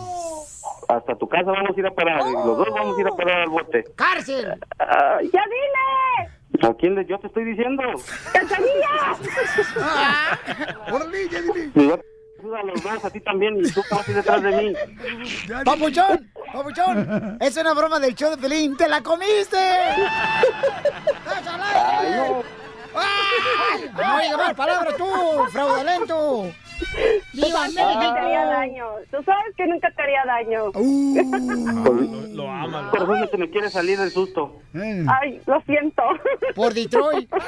[0.90, 3.12] Hasta tu casa vamos a ir a parar, y los dos vamos a ir a
[3.12, 3.84] parar al bote.
[3.96, 4.60] ¡Cárcel!
[4.80, 6.68] ¡Ya dile!
[6.68, 7.84] ¿A quién le, yo te estoy diciendo?
[10.92, 11.42] ¡Órale, ya
[11.74, 12.04] dile!
[12.44, 14.74] A los dos, a ti también, y tú ir detrás de mí.
[15.64, 16.30] ¡Papuchón!
[16.52, 17.38] ¡Papuchón!
[17.40, 18.76] Es una broma del show de Pelín.
[18.76, 19.58] ¡Te la comiste!
[19.58, 20.02] Ay,
[22.18, 22.44] no.
[22.96, 23.90] ¡Ay!
[23.94, 25.06] No digas más palabras tú,
[25.52, 26.52] fraudulento.
[27.34, 28.86] ¡Viva Tú sabes que nunca te haría daño.
[29.10, 30.66] Tú sabes que nunca te haría daño.
[30.76, 32.30] Uh.
[32.36, 32.92] Lo ama.
[32.94, 34.60] Eso se me quiere salir el susto.
[34.76, 36.02] Ay, lo siento.
[36.56, 37.30] Por Detroit.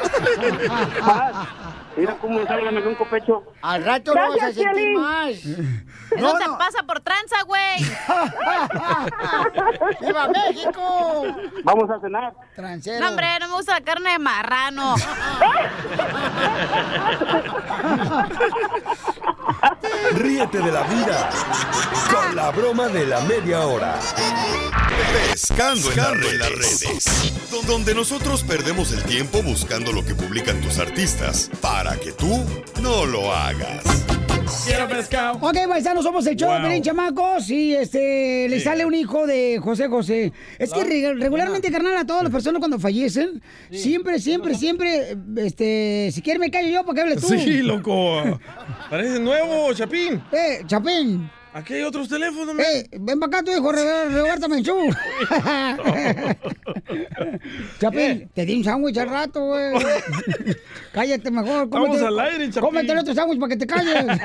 [1.98, 3.44] Mira cómo me sale me un copecho.
[3.62, 5.32] Al rato lo vas a sentir más.
[6.12, 7.80] Eso te pasa por tranza, güey.
[10.02, 11.24] ¡Viva México!
[11.64, 12.34] Vamos a cenar.
[12.56, 13.00] Transero.
[13.00, 14.96] No, hombre, no me gusta la carne de marrano.
[20.14, 21.30] Ríete de la vida
[22.14, 24.00] con la broma de la media hora.
[25.32, 25.98] Pescando, en,
[26.40, 26.86] las redes.
[27.52, 32.46] Don- Donde nosotros perdemos el tiempo buscando lo que publican tus artistas para que tú
[32.82, 33.84] no lo hagas.
[34.64, 35.40] Quiero pescado.
[35.42, 36.68] Ok, paisanos, somos el show de Wow.
[36.68, 38.64] Pelín Chamacos y este le Sí.
[38.64, 40.32] sale un hijo de José José.
[40.60, 46.12] Es que re- regularmente, carnal, a todas las personas cuando fallecen, siempre, siempre, siempre, este,
[46.14, 47.28] si quieres me callo yo para que hables tú.
[47.30, 48.22] Sí, loco.
[48.90, 50.22] Parece nuevo, Chapín.
[50.32, 51.30] Eh, Chapín.
[51.58, 52.66] Aquí hay otros teléfonos, man.
[52.70, 54.76] Eh, ven para acá tu hijo, Roberto Menchú.
[57.80, 59.74] Chapín, te di un sándwich al rato, güey.
[60.92, 61.64] Cállate mejor.
[61.64, 62.62] Estamos al aire, Chapín.
[62.62, 64.06] Cómete el otro sándwich para que te calles.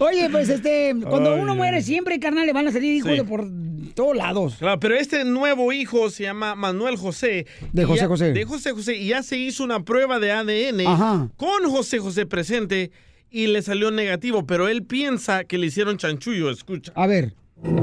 [0.00, 3.16] Oye, pues este, cuando Ay, uno muere siempre, carnal, le van a salir hijos Sí.
[3.18, 3.46] de por
[3.94, 4.56] todos lados.
[4.58, 7.46] Claro, pero este nuevo hijo se llama Manuel José.
[7.72, 8.32] De José ya- José.
[8.32, 8.96] De José José.
[8.96, 11.28] Y ya se hizo una prueba de ADN Ajá.
[11.36, 12.90] con José José presente
[13.30, 16.92] y le salió negativo, pero él piensa que le hicieron chanchullo, escucha.
[16.94, 17.34] A ver.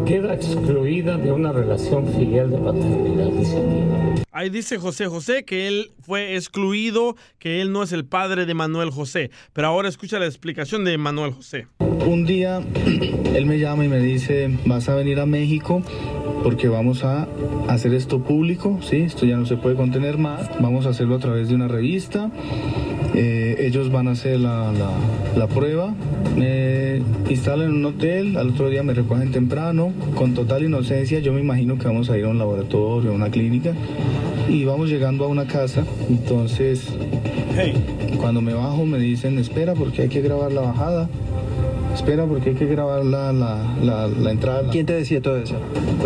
[0.06, 4.24] Queda excluida de una relación filial de paternidad, dice aquí.
[4.32, 8.54] Ahí dice José José que él fue excluido, que él no es el padre de
[8.54, 9.32] Manuel José.
[9.54, 11.68] Pero ahora escucha la explicación de Manuel José.
[11.80, 12.62] Un día
[13.36, 15.84] él me llama y me dice, vas a venir a México
[16.44, 17.28] porque vamos a
[17.68, 18.98] hacer esto público, ¿sí?
[18.98, 20.50] Esto ya no se puede contener más.
[20.60, 22.32] Vamos a hacerlo a través de una revista.
[23.20, 24.92] Eh, ellos van a hacer la, la-
[25.36, 25.92] la prueba.
[26.36, 29.92] Me instalan en un hotel, al otro día me recogen temprano.
[30.14, 33.30] Con total inocencia yo me imagino que vamos a ir a un laboratorio, a una
[33.32, 33.74] clínica.
[34.50, 35.84] Y vamos llegando a una casa.
[36.10, 36.90] Entonces,
[38.20, 41.10] cuando me bajo me dicen, espera porque hay que grabar la bajada.
[41.96, 44.70] Espera porque hay que grabar la, la, la, la entrada.
[44.72, 45.56] ¿Quién te decía todo eso?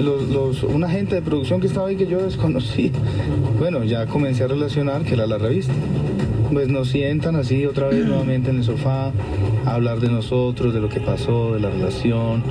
[0.02, 2.94] Los, los, un agente de producción que estaba ahí que yo desconocí.
[3.60, 5.74] Bueno, ya comencé a relacionar que era la revista.
[6.52, 9.14] Pues nos sientan así otra vez nuevamente en el sofá,
[9.66, 12.44] a hablar de nosotros, de lo que pasó, de la relación.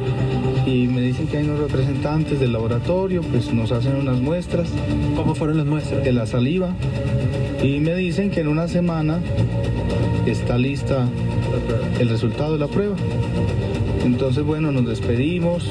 [0.65, 4.71] Y me dicen que hay unos representantes del laboratorio, pues nos hacen unas muestras.
[5.17, 6.03] ¿Cómo fueron las muestras?
[6.03, 6.71] De la saliva.
[7.63, 9.21] Y me dicen que en una semana
[10.27, 11.07] está lista
[11.99, 12.97] el resultado de la prueba.
[14.03, 15.69] Entonces, bueno, nos despedimos.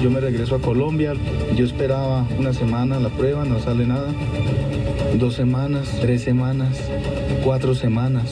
[0.00, 1.14] Yo me regreso a Colombia.
[1.56, 4.12] Yo esperaba una semana la prueba, no sale nada.
[5.16, 6.76] Dos semanas, tres semanas,
[7.44, 8.24] cuatro semanas.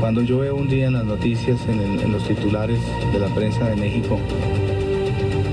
[0.00, 2.78] Cuando yo veo un día en las noticias, en, el- en los titulares
[3.12, 4.18] de la prensa de México,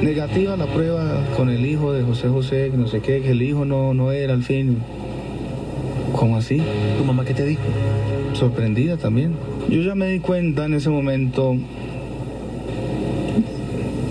[0.01, 3.41] negativa la prueba con el hijo de José José, que no sé qué, que el
[3.41, 4.79] hijo no, no era al fin.
[6.13, 6.61] ¿Cómo así?
[6.97, 7.61] ¿Tu mamá qué te dijo?
[8.33, 9.33] Sorprendida también.
[9.69, 11.55] Yo ya me di cuenta en ese momento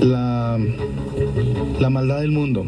[0.01, 0.59] la,
[1.81, 2.64] la maldad del mundo,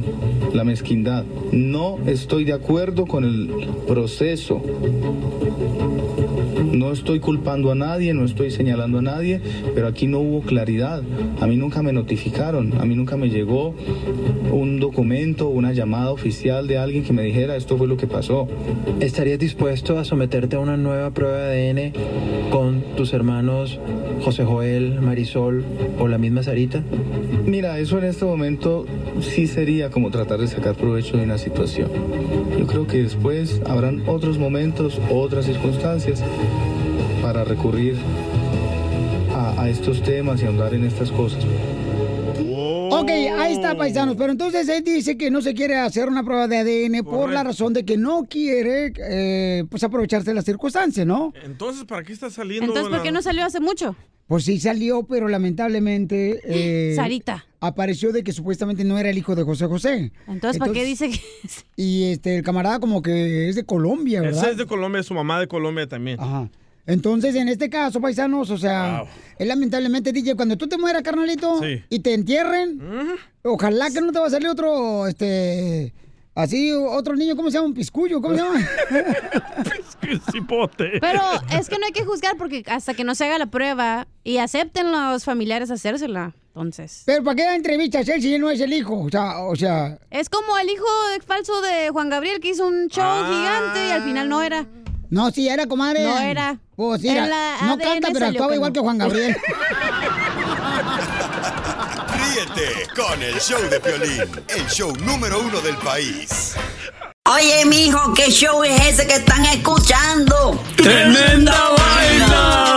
[0.53, 1.25] la mezquindad.
[1.53, 3.51] No estoy de acuerdo con el
[3.87, 4.63] proceso.
[6.73, 9.41] No estoy culpando a nadie, no estoy señalando a nadie,
[9.75, 11.03] pero aquí no hubo claridad.
[11.41, 13.75] A mí nunca me notificaron, a mí nunca me llegó
[14.53, 18.49] un documento, una llamada oficial de alguien que me dijera esto fue lo que pasó.
[19.01, 23.81] ¿Estarías dispuesto a someterte a una nueva prueba de ADN con tus hermanos
[24.23, 25.65] José Joel, Marisol
[25.99, 26.83] o la misma Sarita?
[27.47, 28.87] Mira, eso en este momento
[29.21, 31.91] sí sería como tratar de sacar provecho de una situación.
[32.59, 36.23] Yo creo que después habrán otros momentos, otras circunstancias
[37.23, 37.97] para recurrir
[39.35, 41.45] a, estos temas y ahondar en estas cosas.
[43.07, 44.17] Ok, ahí está, paisanos.
[44.17, 47.45] Pero entonces él dice que no se quiere hacer una prueba de ADN por la
[47.45, 51.33] razón de que no quiere eh, pues aprovecharse de las circunstancias, ¿no?
[51.45, 52.67] Entonces, ¿para qué está saliendo?
[52.67, 53.95] Entonces, ¿por la- qué no salió hace mucho?
[54.27, 56.41] Pues sí salió, pero lamentablemente...
[56.45, 57.47] eh, Sarita.
[57.61, 60.11] Apareció de que supuestamente no era el hijo de José José.
[60.27, 61.21] Entonces, ¿para qué dice que
[61.77, 64.43] Y este, el camarada como que es de Colombia, ¿verdad?
[64.43, 66.19] Ese es de Colombia, su mamá de Colombia también.
[66.21, 66.51] Ajá.
[66.87, 69.05] Entonces, en este caso, paisanos, o sea,
[69.39, 71.83] es lamentablemente, DJ, cuando tú te mueras, carnalito, Sí.
[71.91, 72.81] y te entierren,
[73.43, 75.93] ojalá que no te va a salir otro, este,
[76.35, 77.67] así, otro niño, ¿cómo se llama?
[77.69, 78.61] Un piscullo, ¿cómo se llama?
[80.33, 80.99] Cipote.
[81.01, 81.21] Pero
[81.59, 84.39] es que no hay que juzgar porque hasta que no se haga la prueba y
[84.39, 86.35] acepten los familiares hacérsela.
[86.49, 87.03] Entonces.
[87.05, 88.99] Pero ¿para qué da entrevistas él si él no es el hijo?
[88.99, 89.99] O sea, o sea...
[90.11, 90.87] Es como el hijo
[91.27, 93.27] falso de Juan Gabriel que hizo un show Ah.
[93.29, 94.65] gigante y al final no era.
[95.11, 96.03] No, sí era, comadre.
[96.03, 96.59] No era.
[96.75, 97.27] Pues sí, era.
[97.27, 99.37] la no ADN canta, pero actuaba que igual que Juan Gabriel.
[102.17, 106.55] Ríete con el show de Piolín, el show número uno del país.
[107.29, 110.63] Oye, mijo, ¿qué show es ese que están escuchando?
[110.77, 112.77] ¡Tremenda vaina!